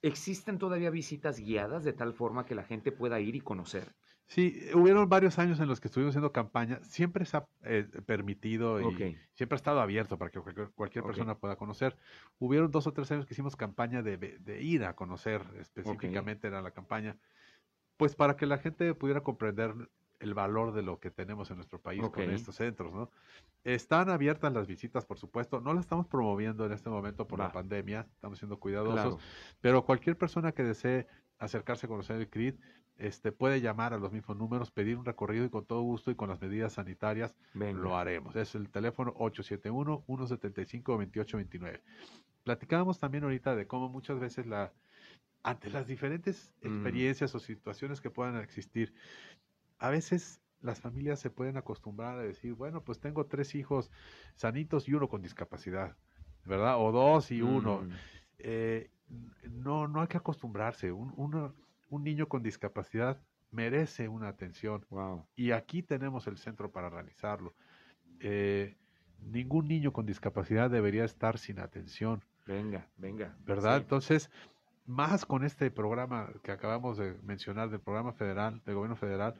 ¿existen 0.00 0.58
todavía 0.58 0.90
visitas 0.90 1.40
guiadas 1.40 1.82
de 1.82 1.92
tal 1.92 2.12
forma 2.12 2.44
que 2.46 2.54
la 2.54 2.64
gente 2.64 2.92
pueda 2.92 3.18
ir 3.20 3.34
y 3.34 3.40
conocer? 3.40 3.94
Sí, 4.32 4.66
hubieron 4.72 5.10
varios 5.10 5.38
años 5.38 5.60
en 5.60 5.68
los 5.68 5.78
que 5.78 5.88
estuvimos 5.88 6.12
haciendo 6.12 6.32
campaña. 6.32 6.80
Siempre 6.84 7.26
se 7.26 7.36
ha 7.36 7.46
eh, 7.64 7.86
permitido 8.06 8.80
y 8.80 9.18
siempre 9.34 9.56
ha 9.56 9.60
estado 9.60 9.82
abierto 9.82 10.16
para 10.16 10.30
que 10.30 10.40
cualquier, 10.74 11.04
persona 11.04 11.36
pueda 11.36 11.56
conocer. 11.56 11.98
Hubieron 12.38 12.70
dos 12.70 12.86
o 12.86 12.94
tres 12.94 13.12
años 13.12 13.26
que 13.26 13.34
hicimos 13.34 13.56
campaña 13.56 14.02
de, 14.02 14.58
ir 14.62 14.86
a 14.86 14.96
conocer 14.96 15.42
específicamente 15.60 16.48
era 16.48 16.62
la 16.62 16.70
campaña, 16.70 17.18
pues 17.98 18.14
para 18.14 18.34
que 18.34 18.46
la 18.46 18.56
gente 18.56 18.94
pudiera 18.94 19.22
comprender 19.22 19.74
el 20.18 20.32
valor 20.32 20.72
de 20.72 20.80
lo 20.80 20.98
que 20.98 21.10
tenemos 21.10 21.50
en 21.50 21.56
nuestro 21.56 21.82
país 21.82 22.00
con 22.08 22.30
estos 22.30 22.54
centros, 22.54 22.94
¿no? 22.94 23.10
Están 23.64 24.08
abiertas 24.08 24.50
las 24.54 24.66
visitas, 24.66 25.04
por 25.04 25.18
supuesto. 25.18 25.60
No 25.60 25.74
las 25.74 25.84
estamos 25.84 26.06
promoviendo 26.06 26.64
en 26.64 26.72
este 26.72 26.88
momento 26.88 27.26
por 27.26 27.38
la 27.38 27.52
pandemia. 27.52 28.06
Estamos 28.14 28.38
siendo 28.38 28.58
cuidadosos. 28.58 28.94
Claro. 28.94 29.18
Pero 29.60 29.84
cualquier 29.84 30.16
persona 30.16 30.52
que 30.52 30.62
desee 30.62 31.06
acercarse 31.42 31.86
a 31.86 31.88
conocer 31.88 32.16
el 32.16 32.30
CRID, 32.30 32.54
este, 33.02 33.32
puede 33.32 33.60
llamar 33.60 33.92
a 33.94 33.98
los 33.98 34.12
mismos 34.12 34.36
números, 34.36 34.70
pedir 34.70 34.96
un 34.96 35.04
recorrido 35.04 35.44
y 35.44 35.50
con 35.50 35.64
todo 35.64 35.82
gusto 35.82 36.10
y 36.10 36.14
con 36.14 36.28
las 36.28 36.40
medidas 36.40 36.74
sanitarias 36.74 37.34
Venga. 37.52 37.80
lo 37.80 37.96
haremos. 37.96 38.36
Es 38.36 38.54
el 38.54 38.70
teléfono 38.70 39.12
871-175-2829. 39.14 41.80
Platicábamos 42.44 42.98
también 42.98 43.24
ahorita 43.24 43.54
de 43.56 43.66
cómo 43.66 43.88
muchas 43.88 44.18
veces 44.18 44.46
la, 44.46 44.72
ante 45.42 45.70
las 45.70 45.86
diferentes 45.86 46.54
Mm. 46.62 46.66
experiencias 46.66 47.34
o 47.34 47.38
situaciones 47.38 48.00
que 48.00 48.10
puedan 48.10 48.36
existir, 48.36 48.94
a 49.78 49.90
veces 49.90 50.40
las 50.60 50.80
familias 50.80 51.18
se 51.18 51.30
pueden 51.30 51.56
acostumbrar 51.56 52.18
a 52.18 52.22
decir, 52.22 52.54
bueno, 52.54 52.84
pues 52.84 53.00
tengo 53.00 53.26
tres 53.26 53.54
hijos 53.56 53.90
sanitos 54.36 54.88
y 54.88 54.94
uno 54.94 55.08
con 55.08 55.22
discapacidad, 55.22 55.96
¿verdad? 56.44 56.76
O 56.78 56.92
dos 56.92 57.32
y 57.32 57.42
uno 57.42 57.82
Mm, 57.82 57.92
eh, 58.38 58.90
no, 59.50 59.88
no 59.88 60.00
hay 60.00 60.06
que 60.08 60.16
acostumbrarse. 60.18 60.92
Un, 60.92 61.12
uno- 61.16 61.54
un 61.92 62.04
niño 62.04 62.26
con 62.26 62.42
discapacidad 62.42 63.18
merece 63.50 64.08
una 64.08 64.28
atención 64.28 64.84
Wow. 64.88 65.26
y 65.36 65.50
aquí 65.50 65.82
tenemos 65.82 66.26
el 66.26 66.38
centro 66.38 66.70
para 66.72 66.88
realizarlo. 66.88 67.54
Eh, 68.20 68.76
ningún 69.20 69.68
niño 69.68 69.92
con 69.92 70.06
discapacidad 70.06 70.70
debería 70.70 71.04
estar 71.04 71.38
sin 71.38 71.58
atención, 71.60 72.24
Venga, 72.46 72.88
venga. 72.96 73.36
¿verdad? 73.44 73.76
Sí. 73.76 73.82
Entonces, 73.82 74.30
más 74.86 75.26
con 75.26 75.44
este 75.44 75.70
programa 75.70 76.30
que 76.42 76.50
acabamos 76.50 76.96
de 76.96 77.14
mencionar 77.22 77.68
del 77.70 77.80
programa 77.80 78.12
federal, 78.12 78.62
del 78.64 78.74
gobierno 78.74 78.96
federal, 78.96 79.34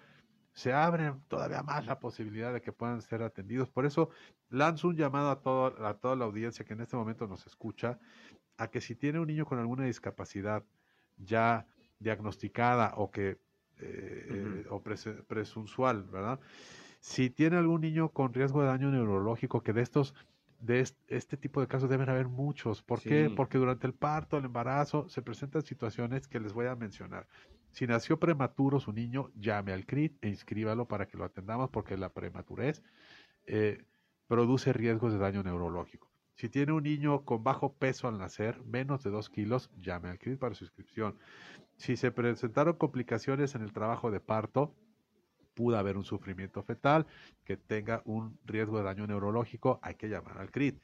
se 0.52 0.74
abre 0.74 1.14
todavía 1.28 1.62
más 1.62 1.86
la 1.86 1.98
posibilidad 1.98 2.52
de 2.52 2.60
que 2.60 2.70
puedan 2.72 3.00
ser 3.00 3.22
atendidos. 3.22 3.70
Por 3.70 3.86
eso 3.86 4.10
lanzo 4.50 4.88
un 4.88 4.96
llamado 4.96 5.30
a, 5.30 5.40
todo, 5.40 5.86
a 5.86 5.94
toda 5.94 6.14
la 6.16 6.26
audiencia 6.26 6.66
que 6.66 6.74
en 6.74 6.82
este 6.82 6.96
momento 6.96 7.26
nos 7.26 7.46
escucha, 7.46 7.98
a 8.58 8.68
que 8.68 8.82
si 8.82 8.94
tiene 8.94 9.18
un 9.18 9.26
niño 9.26 9.46
con 9.46 9.58
alguna 9.58 9.84
discapacidad 9.86 10.62
ya 11.16 11.66
diagnosticada 12.02 12.94
o 12.96 13.10
que 13.10 13.38
eh, 13.80 14.64
o 14.70 14.82
presuntual, 14.82 16.04
¿verdad? 16.04 16.40
Si 17.00 17.30
tiene 17.30 17.56
algún 17.56 17.80
niño 17.80 18.10
con 18.10 18.32
riesgo 18.32 18.60
de 18.62 18.68
daño 18.68 18.90
neurológico, 18.90 19.62
que 19.62 19.72
de 19.72 19.82
estos 19.82 20.14
de 20.60 20.80
est- 20.80 20.98
este 21.08 21.36
tipo 21.36 21.60
de 21.60 21.66
casos 21.66 21.90
deben 21.90 22.08
haber 22.08 22.28
muchos. 22.28 22.82
¿Por 22.82 23.02
qué? 23.02 23.30
Porque 23.34 23.58
durante 23.58 23.86
el 23.88 23.94
parto, 23.94 24.38
el 24.38 24.44
embarazo, 24.44 25.08
se 25.08 25.22
presentan 25.22 25.62
situaciones 25.62 26.28
que 26.28 26.38
les 26.40 26.52
voy 26.52 26.66
a 26.66 26.76
mencionar. 26.76 27.26
Si 27.72 27.86
nació 27.86 28.20
prematuro 28.20 28.78
su 28.78 28.92
niño, 28.92 29.30
llame 29.34 29.72
al 29.72 29.86
CRIT 29.86 30.18
e 30.24 30.28
inscríbalo 30.28 30.86
para 30.86 31.06
que 31.06 31.16
lo 31.16 31.24
atendamos 31.24 31.70
porque 31.70 31.96
la 31.96 32.12
prematurez 32.12 32.82
eh, 33.46 33.84
produce 34.28 34.72
riesgos 34.72 35.12
de 35.12 35.18
daño 35.18 35.42
neurológico. 35.42 36.11
Si 36.34 36.48
tiene 36.48 36.72
un 36.72 36.82
niño 36.82 37.24
con 37.24 37.44
bajo 37.44 37.74
peso 37.74 38.08
al 38.08 38.18
nacer, 38.18 38.62
menos 38.64 39.02
de 39.02 39.10
2 39.10 39.28
kilos, 39.30 39.70
llame 39.76 40.08
al 40.08 40.18
CRIT 40.18 40.38
para 40.38 40.54
su 40.54 40.64
inscripción. 40.64 41.18
Si 41.76 41.96
se 41.96 42.10
presentaron 42.10 42.76
complicaciones 42.76 43.54
en 43.54 43.62
el 43.62 43.72
trabajo 43.72 44.10
de 44.10 44.20
parto, 44.20 44.74
pudo 45.54 45.76
haber 45.76 45.96
un 45.96 46.04
sufrimiento 46.04 46.62
fetal 46.62 47.06
que 47.44 47.56
tenga 47.56 48.02
un 48.04 48.38
riesgo 48.44 48.78
de 48.78 48.84
daño 48.84 49.06
neurológico, 49.06 49.78
hay 49.82 49.94
que 49.96 50.08
llamar 50.08 50.38
al 50.38 50.50
CRIT. 50.50 50.80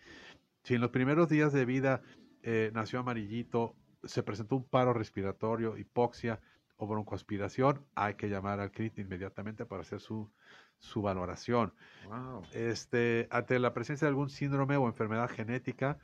Si 0.63 0.75
en 0.75 0.81
los 0.81 0.91
primeros 0.91 1.29
días 1.29 1.53
de 1.53 1.65
vida 1.65 2.03
eh, 2.43 2.71
nació 2.75 3.01
amarillito, 3.01 3.75
se 4.05 4.23
presentó 4.23 4.57
un 4.57 4.65
paro 4.65 4.93
respiratorio, 4.93 5.77
hipoxia 5.77 6.41
o 6.79 6.87
broncoaspiración, 6.87 7.85
hay 7.95 8.15
que 8.15 8.29
llamar 8.29 8.61
al 8.61 8.71
CRIT 8.71 8.99
inmediatamente 9.01 9.67
para 9.67 9.83
hacer 9.83 10.01
su, 10.01 10.31
su 10.79 11.03
valoración. 11.03 11.75
Wow. 12.09 12.43
Este, 12.55 13.27
ante 13.31 13.59
la 13.59 13.75
presencia 13.75 14.07
de 14.07 14.11
algún 14.11 14.31
síndrome 14.31 14.77
o 14.77 14.87
enfermedad 14.87 15.29
genética, 15.29 15.99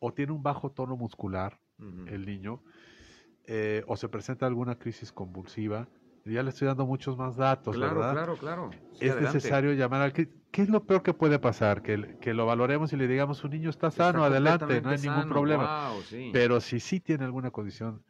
o 0.00 0.12
tiene 0.12 0.32
un 0.32 0.42
bajo 0.42 0.70
tono 0.70 0.96
muscular 0.96 1.58
el 2.08 2.26
niño, 2.26 2.62
eh, 3.46 3.84
o 3.86 3.96
se 3.96 4.08
presenta 4.08 4.46
alguna 4.46 4.76
crisis 4.78 5.12
convulsiva, 5.12 5.88
ya 6.24 6.42
le 6.42 6.50
estoy 6.50 6.66
dando 6.66 6.84
muchos 6.84 7.16
más 7.16 7.36
datos, 7.36 7.74
Claro, 7.76 7.94
¿verdad? 8.00 8.12
claro, 8.12 8.36
claro. 8.36 8.70
Sí, 8.92 9.06
es 9.06 9.12
adelante. 9.12 9.36
necesario 9.36 9.72
llamar 9.72 10.02
al 10.02 10.12
CRIT. 10.12 10.30
¿Qué 10.50 10.62
es 10.62 10.68
lo 10.68 10.84
peor 10.84 11.02
que 11.02 11.14
puede 11.14 11.38
pasar? 11.38 11.80
Que, 11.82 12.16
que 12.20 12.34
lo 12.34 12.44
valoremos 12.44 12.92
y 12.92 12.96
le 12.96 13.06
digamos, 13.06 13.38
su 13.38 13.48
niño 13.48 13.70
está 13.70 13.86
Está 13.88 14.06
sano, 14.12 14.24
adelante, 14.24 14.80
no 14.82 14.90
hay 14.90 14.98
ningún 14.98 15.28
problema. 15.28 15.90
sí. 16.04 16.30
Pero 16.32 16.60
si 16.60 16.80
sí 16.80 16.98
tiene 17.00 17.24
alguna 17.24 17.50
condición 17.52 18.02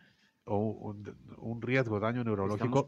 o 0.49 0.57
un, 0.59 1.17
un 1.39 1.63
riesgo, 1.63 2.01
daño 2.01 2.25
neurológico, 2.25 2.87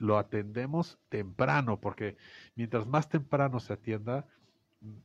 lo, 0.00 0.18
atendemos 0.18 0.98
temprano, 1.08 1.80
porque 1.80 2.16
mientras 2.54 2.86
más 2.86 3.08
temprano 3.08 3.60
se 3.60 3.72
atienda, 3.72 4.26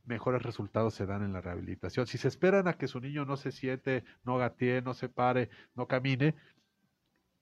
mejores 0.04 0.42
resultados 0.42 0.94
se 0.94 1.04
dan 1.06 1.22
en 1.22 1.32
la 1.32 1.40
rehabilitación. 1.40 2.06
Si 2.06 2.18
se 2.18 2.28
esperan 2.28 2.68
a 2.68 2.74
que 2.78 2.88
su 2.88 3.00
niño 3.00 3.24
no 3.26 3.36
se 3.36 3.52
siente, 3.52 4.04
no 4.24 4.38
gatee, 4.38 4.80
no 4.82 4.94
se 4.94 5.08
pare, 5.08 5.50
no 5.74 5.86
camine, 5.86 6.34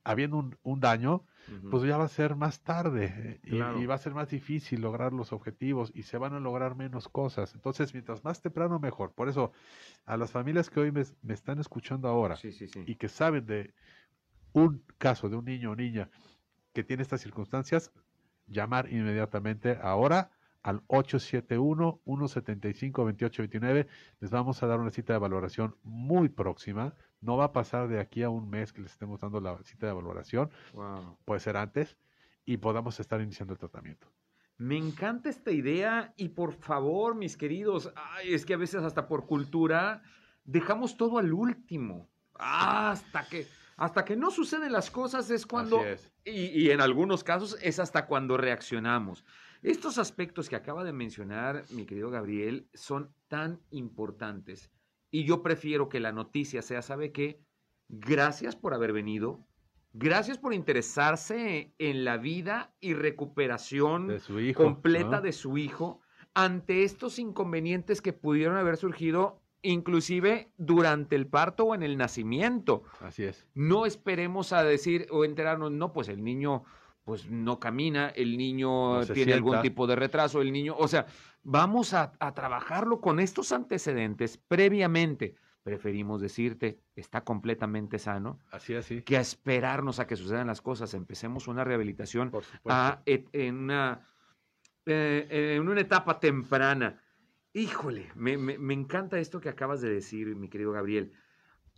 habiendo 0.04 0.36
un, 0.36 0.58
un 0.62 0.80
daño, 0.80 1.24
pues 1.70 1.82
ya 1.82 1.96
va 1.98 2.04
a 2.04 2.08
ser 2.08 2.36
más 2.36 2.62
tarde 2.62 3.12
eh, 3.16 3.40
y, 3.44 3.50
Claro. 3.56 3.78
y 3.80 3.86
va 3.86 3.94
a 3.94 3.98
ser 3.98 4.14
más 4.14 4.28
difícil 4.30 4.80
lograr 4.80 5.12
los 5.12 5.32
objetivos 5.32 5.92
y 5.94 6.02
se 6.04 6.16
van 6.18 6.32
a 6.34 6.40
lograr 6.40 6.74
menos 6.74 7.08
cosas. 7.08 7.54
Entonces, 7.54 7.92
mientras 7.92 8.24
más 8.24 8.40
temprano, 8.40 8.78
mejor. 8.78 9.12
Por 9.12 9.28
eso, 9.28 9.52
a 10.06 10.16
las 10.16 10.30
familias 10.30 10.70
que 10.70 10.80
hoy 10.80 10.92
me, 10.92 11.02
me 11.22 11.34
están 11.34 11.58
escuchando 11.58 12.08
ahora 12.08 12.36
Sí, 12.36 12.52
sí, 12.52 12.66
sí. 12.68 12.82
y 12.86 12.96
que 12.96 13.08
saben 13.08 13.44
de 13.46 13.74
un 14.54 14.82
caso 14.96 15.28
de 15.28 15.36
un 15.36 15.44
niño 15.44 15.72
o 15.72 15.76
niña 15.76 16.08
que 16.72 16.82
tiene 16.82 17.02
estas 17.02 17.20
circunstancias, 17.20 17.92
llamar 18.46 18.90
inmediatamente 18.90 19.78
ahora 19.82 20.30
al 20.62 20.80
871-175-2829. 20.88 23.86
Les 24.20 24.30
vamos 24.30 24.62
a 24.62 24.66
dar 24.66 24.80
una 24.80 24.90
cita 24.90 25.12
de 25.12 25.18
valoración 25.18 25.76
muy 25.82 26.30
próxima. 26.30 26.94
No 27.20 27.36
va 27.36 27.44
a 27.46 27.52
pasar 27.52 27.88
de 27.88 28.00
aquí 28.00 28.22
a 28.22 28.30
un 28.30 28.48
mes 28.48 28.72
que 28.72 28.80
les 28.80 28.92
estemos 28.92 29.20
dando 29.20 29.40
la 29.40 29.58
cita 29.62 29.86
de 29.86 29.92
valoración 29.92 30.50
Wow. 30.72 31.18
puede 31.24 31.40
ser 31.40 31.56
antes, 31.58 31.98
y 32.46 32.58
podamos 32.58 33.00
estar 33.00 33.20
iniciando 33.20 33.52
el 33.54 33.58
tratamiento. 33.58 34.08
Me 34.56 34.76
encanta 34.76 35.28
esta 35.28 35.50
idea 35.50 36.14
y 36.16 36.28
por 36.28 36.52
favor, 36.52 37.14
mis 37.14 37.36
queridos, 37.36 37.92
ay, 37.96 38.34
es 38.34 38.46
que 38.46 38.54
a 38.54 38.58
veces 38.58 38.82
hasta 38.82 39.08
por 39.08 39.26
cultura 39.26 40.02
dejamos 40.44 40.96
todo 40.96 41.18
al 41.18 41.32
último. 41.32 42.08
Ah, 42.36 42.92
hasta 42.92 43.26
que 43.28 43.46
hasta 43.76 44.04
que 44.04 44.16
no 44.16 44.30
suceden 44.30 44.72
las 44.72 44.90
cosas 44.90 45.30
es 45.30 45.46
cuando 45.46 45.84
es. 45.84 46.12
y, 46.24 46.46
y 46.46 46.70
en 46.70 46.80
algunos 46.80 47.24
casos 47.24 47.56
es 47.62 47.78
hasta 47.78 48.06
cuando 48.06 48.36
reaccionamos. 48.36 49.24
Estos 49.62 49.98
aspectos 49.98 50.48
que 50.48 50.56
acaba 50.56 50.84
de 50.84 50.92
mencionar 50.92 51.64
mi 51.70 51.86
querido 51.86 52.10
Gabriel 52.10 52.68
son 52.74 53.14
tan 53.28 53.60
importantes 53.70 54.70
y 55.10 55.24
yo 55.24 55.42
prefiero 55.42 55.88
que 55.88 56.00
la 56.00 56.10
noticia 56.10 56.60
sea, 56.60 56.82
¿sabe 56.82 57.12
qué? 57.12 57.40
Gracias 57.88 58.56
por 58.56 58.74
haber 58.74 58.92
venido. 58.92 59.46
Gracias 59.92 60.38
por 60.38 60.52
interesarse 60.52 61.72
en 61.78 62.04
la 62.04 62.16
vida 62.16 62.74
y 62.80 62.94
recuperación 62.94 64.08
De 64.08 64.18
su 64.18 64.40
hijo. 64.40 64.64
completa 64.64 65.16
¿no? 65.18 65.20
de 65.22 65.32
su 65.32 65.56
hijo 65.56 66.00
ante 66.34 66.82
estos 66.82 67.20
inconvenientes 67.20 68.02
que 68.02 68.12
pudieron 68.12 68.56
haber 68.56 68.76
surgido 68.76 69.40
inclusive 69.64 70.50
durante 70.56 71.16
el 71.16 71.26
parto 71.26 71.64
o 71.64 71.74
en 71.74 71.82
el 71.82 71.96
nacimiento. 71.96 72.84
Así 73.00 73.24
es. 73.24 73.46
No 73.54 73.86
esperemos 73.86 74.52
a 74.52 74.62
decir 74.62 75.06
o 75.10 75.24
enterarnos, 75.24 75.72
no, 75.72 75.92
pues 75.92 76.08
el 76.08 76.22
niño 76.22 76.64
pues 77.04 77.26
no 77.28 77.60
camina, 77.60 78.08
el 78.08 78.38
niño 78.38 79.00
No 79.00 79.06
tiene 79.06 79.34
algún 79.34 79.60
tipo 79.60 79.86
de 79.86 79.94
retraso, 79.94 80.40
el 80.40 80.50
niño, 80.52 80.74
o 80.78 80.88
sea, 80.88 81.04
vamos 81.42 81.92
a, 81.92 82.12
a 82.18 82.32
trabajarlo 82.32 83.00
con 83.02 83.20
estos 83.20 83.52
antecedentes 83.52 84.38
previamente. 84.48 85.34
Preferimos 85.62 86.20
decirte, 86.22 86.80
está 86.96 87.22
completamente 87.22 87.98
sano, 87.98 88.38
Así 88.50 88.72
es, 88.74 88.86
sí. 88.86 89.02
que 89.02 89.16
a 89.18 89.20
esperarnos 89.20 89.98
a 89.98 90.06
que 90.06 90.16
sucedan 90.16 90.46
las 90.46 90.60
cosas. 90.62 90.94
Empecemos 90.94 91.46
una 91.48 91.62
rehabilitación 91.64 92.30
a- 92.66 93.00
en, 93.06 93.54
una, 93.56 94.08
eh, 94.86 95.54
en 95.58 95.68
una 95.68 95.80
etapa 95.80 96.20
temprana. 96.20 97.00
Híjole, 97.54 98.10
me, 98.16 98.36
me- 98.36 98.58
me 98.58 98.74
encanta 98.74 99.18
esto 99.18 99.40
que 99.40 99.48
acabas 99.48 99.80
de 99.80 99.88
decir, 99.90 100.34
mi 100.34 100.48
querido 100.48 100.72
Gabriel. 100.72 101.12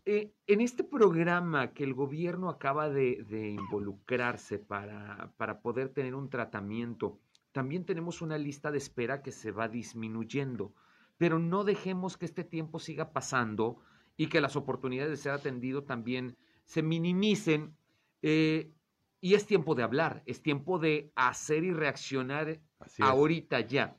Eh, 0.07 0.35
en 0.47 0.61
este 0.63 0.85
programa 0.85 1.75
que 1.75 1.85
el 1.85 1.95
gobierno 1.95 2.51
acaba 2.51 2.91
de, 2.91 3.25
de 3.25 3.51
involucrarse 3.51 4.59
para, 4.59 5.35
para 5.37 5.61
poder 5.63 5.91
tener 5.91 6.15
un 6.15 6.31
tratamiento, 6.31 7.21
también 7.53 7.85
tenemos 7.87 8.23
una 8.23 8.39
lista 8.39 8.71
de 8.73 8.79
espera 8.79 9.23
que 9.23 9.33
se 9.33 9.53
va 9.53 9.69
disminuyendo, 9.69 10.75
pero 11.19 11.39
no 11.39 11.65
dejemos 11.65 12.17
que 12.19 12.27
este 12.27 12.45
tiempo 12.45 12.79
siga 12.81 13.13
pasando 13.13 13.83
y 14.17 14.29
que 14.29 14.41
las 14.41 14.57
oportunidades 14.57 15.11
de 15.13 15.19
ser 15.19 15.33
atendido 15.33 15.85
también 15.85 16.39
se 16.65 16.83
minimicen. 16.83 17.77
Eh, 18.23 18.73
y 19.21 19.35
es 19.35 19.47
tiempo 19.47 19.75
de 19.75 19.83
hablar, 19.85 20.23
es 20.27 20.43
tiempo 20.43 20.79
de 20.79 21.13
hacer 21.17 21.65
y 21.65 21.73
reaccionar 21.73 22.61
ahorita 22.99 23.61
ya. 23.61 23.99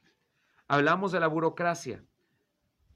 Hablamos 0.67 1.11
de 1.11 1.19
la 1.19 1.27
burocracia. 1.27 2.03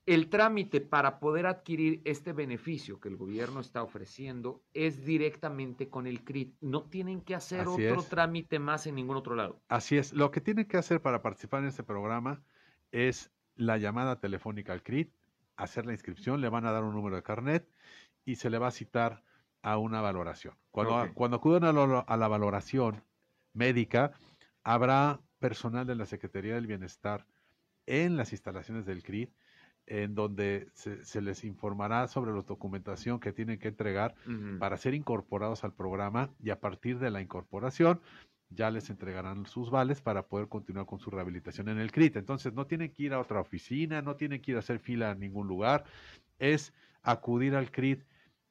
El 0.06 0.30
trámite 0.30 0.82
para 0.82 1.20
poder 1.20 1.46
adquirir 1.46 2.02
este 2.06 2.34
beneficio 2.34 3.00
que 3.00 3.08
el 3.08 3.18
gobierno 3.18 3.60
está 3.60 3.84
ofreciendo 3.84 4.64
es 4.74 5.06
directamente 5.06 5.90
con 5.90 6.08
el 6.08 6.24
CRIT. 6.24 6.56
No 6.60 6.84
tienen 6.84 7.22
que 7.22 7.36
hacer 7.36 7.68
otro 7.68 8.04
trámite 8.04 8.58
más 8.58 8.88
en 8.88 8.96
ningún 8.96 9.16
otro 9.16 9.36
lado. 9.36 9.62
Así 9.70 9.98
es. 9.98 10.12
Lo 10.12 10.32
que 10.32 10.42
tienen 10.42 10.66
que 10.66 10.78
hacer 10.78 11.02
para 11.02 11.22
participar 11.22 11.62
en 11.62 11.68
este 11.68 11.84
programa 11.84 12.42
es 12.92 13.32
la 13.56 13.78
llamada 13.78 14.20
telefónica 14.20 14.74
al 14.74 14.82
CRIT, 14.82 15.14
hacer 15.56 15.86
la 15.86 15.94
inscripción, 15.94 16.42
le 16.42 16.50
van 16.50 16.66
a 16.66 16.72
dar 16.72 16.84
un 16.84 16.94
número 16.94 17.16
de 17.16 17.24
carnet 17.24 17.70
y 18.26 18.36
se 18.36 18.50
le 18.50 18.58
va 18.58 18.68
a 18.68 18.72
citar 18.72 19.24
a 19.62 19.78
una 19.78 20.02
valoración. 20.02 20.56
Cuando, 20.72 21.14
cuando 21.14 21.38
acuden 21.38 21.64
a, 21.64 21.72
la 22.18 22.28
valoración 22.28 23.04
médica, 23.54 24.12
habrá 24.64 25.22
personal 25.40 25.86
de 25.86 25.96
la 25.96 26.06
Secretaría 26.06 26.56
del 26.56 26.68
Bienestar 26.68 27.28
en 27.92 28.16
las 28.16 28.32
instalaciones 28.32 28.86
del 28.86 29.04
CRIT, 29.04 29.30
en 29.86 30.16
donde 30.16 30.70
se, 30.74 31.22
les 31.22 31.44
informará 31.44 32.08
sobre 32.08 32.32
la 32.32 32.42
documentación 32.42 33.20
que 33.20 33.34
tienen 33.34 33.60
que 33.60 33.68
entregar 33.68 34.16
para 34.60 34.78
ser 34.78 34.94
incorporados 34.94 35.66
al 35.66 35.74
programa 35.74 36.30
y 36.42 36.52
a 36.52 36.60
partir 36.62 37.00
de 37.00 37.12
la 37.12 37.20
incorporación 37.20 38.00
ya 38.50 38.72
les 38.72 38.90
entregarán 38.90 39.46
sus 39.46 39.70
vales 39.70 40.02
para 40.02 40.28
poder 40.28 40.48
continuar 40.48 40.86
con 40.86 41.00
su 41.00 41.10
rehabilitación 41.10 41.68
en 41.68 41.80
el 41.80 41.92
CRIT. 41.92 42.16
Entonces 42.16 42.54
no 42.54 42.66
tienen 42.66 42.92
que 42.92 43.04
ir 43.04 43.14
a 43.14 43.20
otra 43.20 43.42
oficina, 43.42 44.02
no 44.02 44.16
tienen 44.16 44.42
que 44.42 44.52
ir 44.52 44.58
a 44.58 44.62
hacer 44.62 44.80
fila 44.80 45.12
a 45.12 45.16
ningún 45.16 45.48
lugar, 45.48 45.84
es 46.40 46.74
acudir 47.02 47.56
al 47.56 47.72
CRIT 47.72 48.04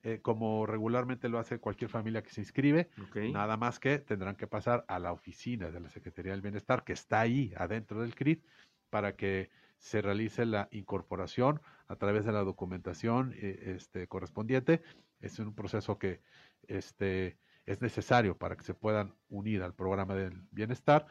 eh, 0.03 0.21
como 0.23 0.65
regularmente 0.67 1.29
lo 1.29 1.39
hace 1.39 1.59
cualquier 1.59 1.91
familia 1.91 2.23
que 2.23 2.31
se 2.31 2.41
inscribe, 2.41 2.89
nada 3.33 3.59
más 3.59 3.79
que 3.79 3.99
tendrán 3.99 4.35
que 4.35 4.47
pasar 4.47 4.85
a 4.89 4.99
la 4.99 5.13
oficina 5.13 5.71
de 5.71 5.81
la 5.81 5.91
Secretaría 5.91 6.33
del 6.33 6.41
Bienestar, 6.41 6.85
que 6.85 6.95
está 6.95 7.21
ahí 7.21 7.53
adentro 7.57 8.01
del 8.01 8.15
CRIT, 8.15 8.43
para 8.91 9.17
que 9.17 9.51
se 9.79 10.03
realice 10.03 10.45
la 10.45 10.69
incorporación 10.71 11.63
a 11.89 11.97
través 11.97 12.25
de 12.25 12.33
la 12.33 12.45
documentación 12.45 13.35
eh, 13.37 13.75
este, 13.77 14.07
correspondiente. 14.07 14.83
Es 15.21 15.39
un 15.39 15.55
proceso 15.55 15.99
que 15.99 16.21
este, 16.69 17.39
es 17.67 17.81
necesario 17.81 18.37
para 18.37 18.57
que 18.57 18.65
se 18.65 18.75
puedan 18.75 19.15
unir 19.29 19.63
al 19.63 19.75
programa 19.75 20.15
del 20.15 20.43
bienestar 20.51 21.07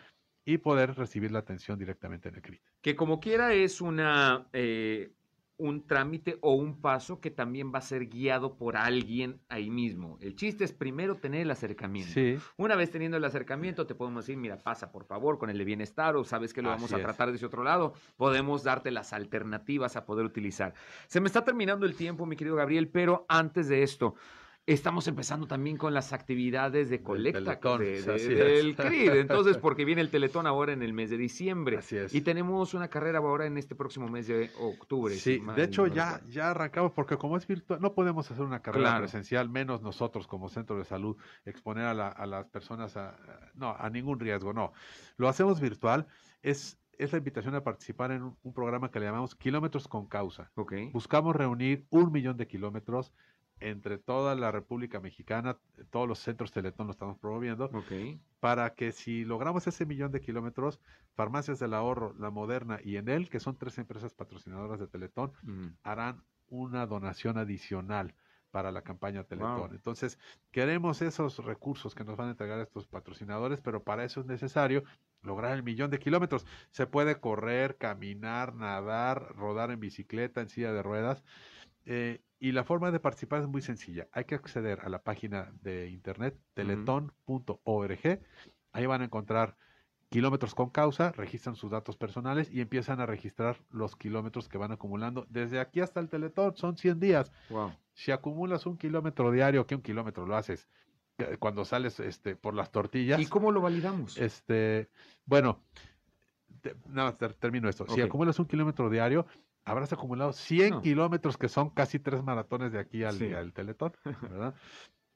y 0.45 0.57
poder 0.57 0.95
recibir 0.95 1.31
la 1.31 1.39
atención 1.39 1.77
directamente 1.77 2.29
en 2.29 2.35
el 2.35 2.41
CRIT. 2.41 2.61
Que 2.81 2.95
como 2.95 3.19
quiera 3.19 3.53
es 3.53 3.81
una 3.81 4.47
eh, 4.53 5.11
un 5.59 5.85
trámite 5.85 6.39
o 6.41 6.53
un 6.53 6.81
paso 6.81 7.19
que 7.19 7.29
también 7.29 7.71
va 7.73 7.79
a 7.79 7.81
ser 7.81 8.07
guiado 8.07 8.55
por 8.55 8.77
alguien 8.77 9.39
ahí 9.49 9.69
mismo. 9.69 10.17
El 10.21 10.35
chiste 10.35 10.63
es 10.63 10.71
primero 10.73 11.15
tener 11.15 11.41
el 11.41 11.51
acercamiento. 11.51 12.19
Una 12.57 12.75
vez 12.75 12.89
teniendo 12.89 13.17
el 13.17 13.25
acercamiento, 13.25 13.85
te 13.85 13.93
podemos 13.93 14.25
decir, 14.25 14.37
mira, 14.37 14.57
pasa 14.57 14.91
por 14.91 15.03
favor 15.03 15.37
con 15.37 15.49
el 15.49 15.57
de 15.57 15.65
bienestar 15.65 16.15
o 16.15 16.23
sabes 16.23 16.53
que 16.53 16.61
lo 16.61 16.69
vamos 16.69 16.93
a 16.93 16.99
tratar 16.99 17.31
desde 17.31 17.45
otro 17.45 17.63
lado. 17.63 17.93
Podemos 18.17 18.63
darte 18.63 18.89
las 18.89 19.13
alternativas 19.13 19.95
a 19.95 20.05
poder 20.05 20.25
utilizar. 20.25 20.73
Se 21.07 21.19
me 21.19 21.27
está 21.27 21.43
terminando 21.43 21.85
el 21.85 21.95
tiempo, 21.95 22.25
mi 22.25 22.35
querido 22.35 22.55
Gabriel, 22.55 22.87
pero 22.87 23.25
antes 23.27 23.67
de 23.67 23.83
esto, 23.83 24.15
Estamos 24.73 25.07
empezando 25.07 25.47
también 25.47 25.77
con 25.77 25.95
las 25.95 26.13
actividades 26.13 26.89
de 26.89 27.01
colecta 27.01 27.55
del 27.55 28.75
CRID. 28.75 29.15
Entonces, 29.15 29.57
porque 29.61 29.83
viene 29.83 30.01
el 30.01 30.11
Teletón 30.11 30.45
ahora 30.45 30.73
en 30.73 30.83
el 30.83 30.93
mes 30.93 31.09
de 31.09 31.17
diciembre. 31.17 31.77
Así 31.77 31.97
es. 31.97 32.13
Y 32.13 32.21
tenemos 32.21 32.75
una 32.75 32.87
carrera 32.87 33.17
ahora 33.17 33.47
en 33.47 33.57
este 33.57 33.73
próximo 33.73 34.07
mes 34.07 34.27
de 34.27 34.51
octubre. 34.59 35.15
Sí, 35.15 35.41
de 35.55 35.63
hecho 35.63 35.87
ya, 35.87 36.21
ya 36.29 36.51
arrancamos 36.51 36.91
porque 36.91 37.17
como 37.17 37.35
es 37.35 37.47
virtual, 37.47 37.81
no 37.81 37.95
podemos 37.95 38.29
hacer 38.29 38.45
una 38.45 38.61
carrera 38.61 38.99
presencial, 38.99 39.49
menos 39.49 39.81
nosotros 39.81 40.27
como 40.27 40.49
centro 40.49 40.77
de 40.77 40.85
salud, 40.85 41.17
exponer 41.45 41.85
a, 41.85 42.25
las 42.27 42.45
personas 42.49 42.95
a, 42.95 43.17
no, 43.55 43.75
a 43.75 43.89
ningún 43.89 44.19
riesgo, 44.19 44.53
no. 44.53 44.73
Lo 45.17 45.27
hacemos 45.29 45.59
virtual. 45.59 46.05
Es 46.43 46.77
es 46.99 47.13
la 47.13 47.17
invitación 47.17 47.55
a 47.55 47.63
participar 47.63 48.11
en 48.11 48.23
un, 48.23 48.53
programa 48.53 48.91
que 48.91 48.99
le 48.99 49.05
llamamos 49.05 49.33
Kilómetros 49.33 49.87
con 49.87 50.05
Causa. 50.07 50.51
Okay. 50.55 50.89
Buscamos 50.91 51.33
reunir 51.33 51.85
un 51.89 52.11
millón 52.11 52.35
de 52.35 52.45
kilómetros 52.45 53.13
entre 53.59 53.97
toda 53.97 54.35
la 54.35 54.51
República 54.51 54.99
Mexicana, 54.99 55.57
todos 55.89 56.07
los 56.07 56.19
centros 56.19 56.51
Teletón 56.51 56.87
lo 56.87 56.91
estamos 56.91 57.17
promoviendo, 57.17 57.69
para 58.39 58.73
que 58.73 58.91
si 58.91 59.25
logramos 59.25 59.67
ese 59.67 59.85
millón 59.85 60.11
de 60.11 60.21
kilómetros, 60.21 60.79
Farmacias 61.15 61.59
del 61.59 61.73
Ahorro, 61.73 62.13
La 62.17 62.29
Moderna 62.29 62.79
y 62.83 62.95
Enel, 62.97 63.29
que 63.29 63.39
son 63.39 63.57
tres 63.57 63.77
empresas 63.77 64.13
patrocinadoras 64.13 64.79
de 64.79 64.87
Teletón, 64.87 65.33
harán 65.83 66.23
una 66.47 66.85
donación 66.85 67.37
adicional 67.37 68.15
para 68.51 68.71
la 68.71 68.81
campaña 68.81 69.23
Teletón. 69.23 69.75
Entonces, 69.75 70.17
queremos 70.51 71.01
esos 71.01 71.37
recursos 71.45 71.93
que 71.93 72.03
nos 72.03 72.17
van 72.17 72.29
a 72.29 72.31
entregar 72.31 72.59
estos 72.59 72.87
patrocinadores, 72.87 73.61
pero 73.61 73.83
para 73.83 74.03
eso 74.03 74.21
es 74.21 74.25
necesario 74.25 74.83
lograr 75.21 75.53
el 75.53 75.63
millón 75.63 75.91
de 75.91 75.99
kilómetros. 75.99 76.45
Se 76.71 76.87
puede 76.87 77.19
correr, 77.19 77.77
caminar, 77.77 78.55
nadar, 78.55 79.35
rodar 79.35 79.69
en 79.71 79.79
bicicleta, 79.79 80.41
en 80.41 80.49
silla 80.49 80.73
de 80.73 80.81
ruedas. 80.81 81.23
Eh, 81.85 82.21
y 82.39 82.51
la 82.51 82.63
forma 82.63 82.91
de 82.91 82.99
participar 82.99 83.41
es 83.41 83.47
muy 83.47 83.61
sencilla. 83.61 84.07
Hay 84.11 84.25
que 84.25 84.35
acceder 84.35 84.79
a 84.81 84.89
la 84.89 85.03
página 85.03 85.51
de 85.61 85.89
internet 85.89 86.37
teleton.org. 86.53 88.21
Ahí 88.71 88.85
van 88.85 89.01
a 89.01 89.05
encontrar 89.05 89.57
kilómetros 90.09 90.55
con 90.55 90.69
causa, 90.69 91.11
registran 91.11 91.55
sus 91.55 91.71
datos 91.71 91.95
personales 91.95 92.49
y 92.51 92.61
empiezan 92.61 92.99
a 92.99 93.05
registrar 93.05 93.57
los 93.69 93.95
kilómetros 93.95 94.47
que 94.47 94.57
van 94.57 94.71
acumulando. 94.71 95.25
Desde 95.29 95.59
aquí 95.59 95.81
hasta 95.81 95.99
el 95.99 96.09
Teletón 96.09 96.55
son 96.55 96.77
100 96.77 96.99
días. 96.99 97.31
Si 97.93 98.11
acumulas 98.11 98.65
un 98.65 98.77
kilómetro 98.77 99.31
diario, 99.31 99.67
¿qué 99.67 99.75
un 99.75 99.81
kilómetro 99.81 100.25
lo 100.25 100.35
haces? 100.35 100.67
Cuando 101.39 101.65
sales 101.65 101.99
este, 101.99 102.35
por 102.35 102.53
las 102.53 102.71
tortillas. 102.71 103.19
¿Y 103.19 103.25
cómo 103.25 103.51
lo 103.51 103.61
validamos? 103.61 104.17
Este, 104.17 104.89
bueno, 105.25 105.61
nada 106.87 107.17
termino 107.17 107.69
esto. 107.69 107.85
Si 107.89 108.01
acumulas 108.01 108.39
un 108.39 108.45
kilómetro 108.45 108.89
diario, 108.89 109.25
habrás 109.65 109.93
acumulado 109.93 110.33
100 110.33 110.81
kilómetros, 110.81 111.37
que 111.37 111.49
son 111.49 111.69
casi 111.69 111.99
tres 111.99 112.23
maratones 112.23 112.71
de 112.71 112.79
aquí 112.79 113.03
al, 113.03 113.21
al 113.35 113.53
Teletón, 113.53 113.93
¿verdad? 114.21 114.55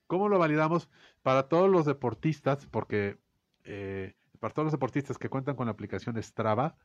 ¿Cómo 0.07 0.29
lo 0.29 0.37
validamos? 0.37 0.89
Para 1.21 1.47
todos 1.47 1.69
los 1.69 1.85
deportistas, 1.85 2.65
porque 2.67 3.17
eh, 3.63 4.13
para 4.39 4.53
todos 4.53 4.65
los 4.65 4.73
deportistas 4.73 5.17
que 5.17 5.29
cuentan 5.29 5.55
con 5.55 5.67
la 5.67 5.71
aplicación 5.71 6.21
Strava, 6.21 6.75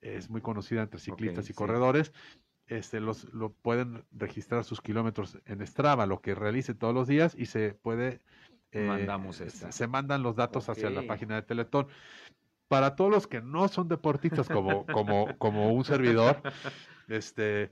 es 0.00 0.30
muy 0.30 0.40
conocida 0.40 0.82
entre 0.82 1.00
ciclistas 1.00 1.50
y 1.50 1.52
corredores, 1.52 2.12
este, 2.68 3.00
los, 3.00 3.24
lo 3.32 3.52
pueden 3.52 4.04
registrar 4.12 4.64
sus 4.64 4.80
kilómetros 4.80 5.38
en 5.46 5.66
Strava, 5.66 6.06
lo 6.06 6.20
que 6.20 6.34
realicen 6.34 6.78
todos 6.78 6.94
los 6.94 7.08
días 7.08 7.34
y 7.36 7.46
se 7.46 7.74
puede... 7.74 8.20
Eh, 8.72 8.86
Mandamos 8.86 9.36
Se 9.36 9.86
mandan 9.86 10.22
los 10.22 10.36
datos 10.36 10.68
hacia 10.68 10.90
la 10.90 11.06
página 11.06 11.36
de 11.36 11.42
Teletón 11.42 11.88
para 12.68 12.96
todos 12.96 13.10
los 13.10 13.26
que 13.26 13.40
no 13.40 13.68
son 13.68 13.88
deportistas 13.88 14.48
como, 14.48 14.86
como, 14.86 15.36
como 15.38 15.72
un 15.72 15.84
servidor, 15.84 16.42
este, 17.08 17.70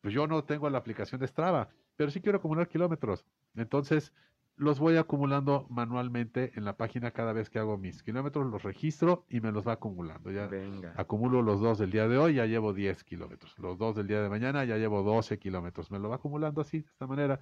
pues 0.00 0.12
yo 0.12 0.26
no 0.26 0.44
tengo 0.44 0.68
la 0.70 0.78
aplicación 0.78 1.20
de 1.20 1.28
Strava, 1.28 1.68
pero 1.96 2.10
sí 2.10 2.20
quiero 2.20 2.38
acumular 2.38 2.68
kilómetros. 2.68 3.24
Entonces, 3.54 4.12
los 4.56 4.78
voy 4.78 4.96
acumulando 4.96 5.66
manualmente 5.70 6.52
en 6.56 6.64
la 6.64 6.76
página 6.76 7.10
cada 7.10 7.32
vez 7.32 7.50
que 7.50 7.58
hago 7.58 7.78
mis 7.78 8.02
kilómetros, 8.02 8.46
los 8.46 8.62
registro 8.62 9.24
y 9.28 9.40
me 9.40 9.52
los 9.52 9.66
va 9.66 9.72
acumulando. 9.72 10.30
Ya 10.30 10.48
acumulo 10.96 11.42
los 11.42 11.60
dos 11.60 11.78
del 11.78 11.90
día 11.90 12.08
de 12.08 12.18
hoy, 12.18 12.34
ya 12.34 12.46
llevo 12.46 12.72
10 12.72 13.02
kilómetros. 13.04 13.58
Los 13.58 13.78
dos 13.78 13.96
del 13.96 14.06
día 14.06 14.22
de 14.22 14.28
mañana, 14.28 14.64
ya 14.64 14.76
llevo 14.76 15.02
12 15.02 15.38
kilómetros. 15.38 15.90
Me 15.90 15.98
lo 15.98 16.08
va 16.08 16.16
acumulando 16.16 16.60
así, 16.60 16.80
de 16.80 16.88
esta 16.88 17.06
manera. 17.06 17.40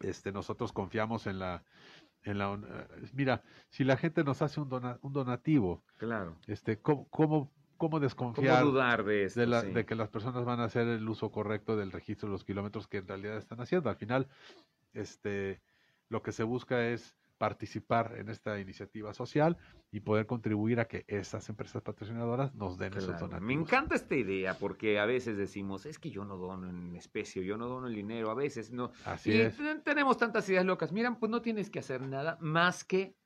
Este, 0.00 0.32
nosotros 0.32 0.72
confiamos 0.72 1.26
en 1.26 1.38
la, 1.38 1.62
en 2.24 2.38
la, 2.38 2.52
eh, 2.54 3.08
mira, 3.12 3.42
si 3.68 3.84
la 3.84 3.96
gente 3.96 4.24
nos 4.24 4.42
hace 4.42 4.60
un, 4.60 4.68
un 5.00 5.12
donativo, 5.12 5.82
claro. 5.96 6.36
este, 6.46 6.78
¿cómo, 6.78 7.50
cómo, 7.76 8.00
desconfiar 8.00 8.64
dudar 8.64 9.04
de, 9.04 9.28
de, 9.28 9.86
que 9.86 9.94
las 9.94 10.08
personas 10.08 10.44
van 10.44 10.60
a 10.60 10.64
hacer 10.64 10.86
el 10.86 11.08
uso 11.08 11.30
correcto 11.30 11.76
del 11.76 11.92
registro 11.92 12.28
de 12.28 12.32
los 12.32 12.44
kilómetros 12.44 12.88
que 12.88 12.98
en 12.98 13.08
realidad 13.08 13.36
están 13.36 13.60
haciendo? 13.60 13.88
Al 13.88 13.96
final, 13.96 14.28
este, 14.92 15.60
lo 16.08 16.22
que 16.22 16.32
se 16.32 16.44
busca 16.44 16.88
es 16.88 17.16
participar 17.40 18.16
en 18.18 18.28
esta 18.28 18.60
iniciativa 18.60 19.14
social 19.14 19.56
y 19.90 20.00
poder 20.00 20.26
contribuir 20.26 20.78
a 20.78 20.84
que 20.84 21.06
esas 21.08 21.48
empresas 21.48 21.80
patrocinadoras 21.80 22.54
nos 22.54 22.76
den 22.76 22.92
esos 22.92 23.18
donativos. 23.18 23.40
Me 23.40 23.54
encanta 23.54 23.94
esta 23.94 24.14
idea 24.14 24.58
porque 24.58 25.00
a 25.00 25.06
veces 25.06 25.38
decimos, 25.38 25.86
es 25.86 25.98
que 25.98 26.10
yo 26.10 26.26
no 26.26 26.36
dono 26.36 26.68
en 26.68 26.94
especie, 26.96 27.42
yo 27.42 27.56
no 27.56 27.66
dono 27.66 27.86
el 27.86 27.94
dinero, 27.94 28.30
a 28.30 28.34
veces 28.34 28.72
no. 28.72 28.92
Así 29.06 29.32
y 29.32 29.40
es. 29.40 29.56
tenemos 29.82 30.18
tantas 30.18 30.46
ideas 30.50 30.66
locas. 30.66 30.92
Miran, 30.92 31.18
pues 31.18 31.30
no 31.30 31.40
tienes 31.40 31.70
que 31.70 31.78
hacer 31.78 32.02
nada 32.02 32.36
más 32.42 32.84
que 32.84 33.16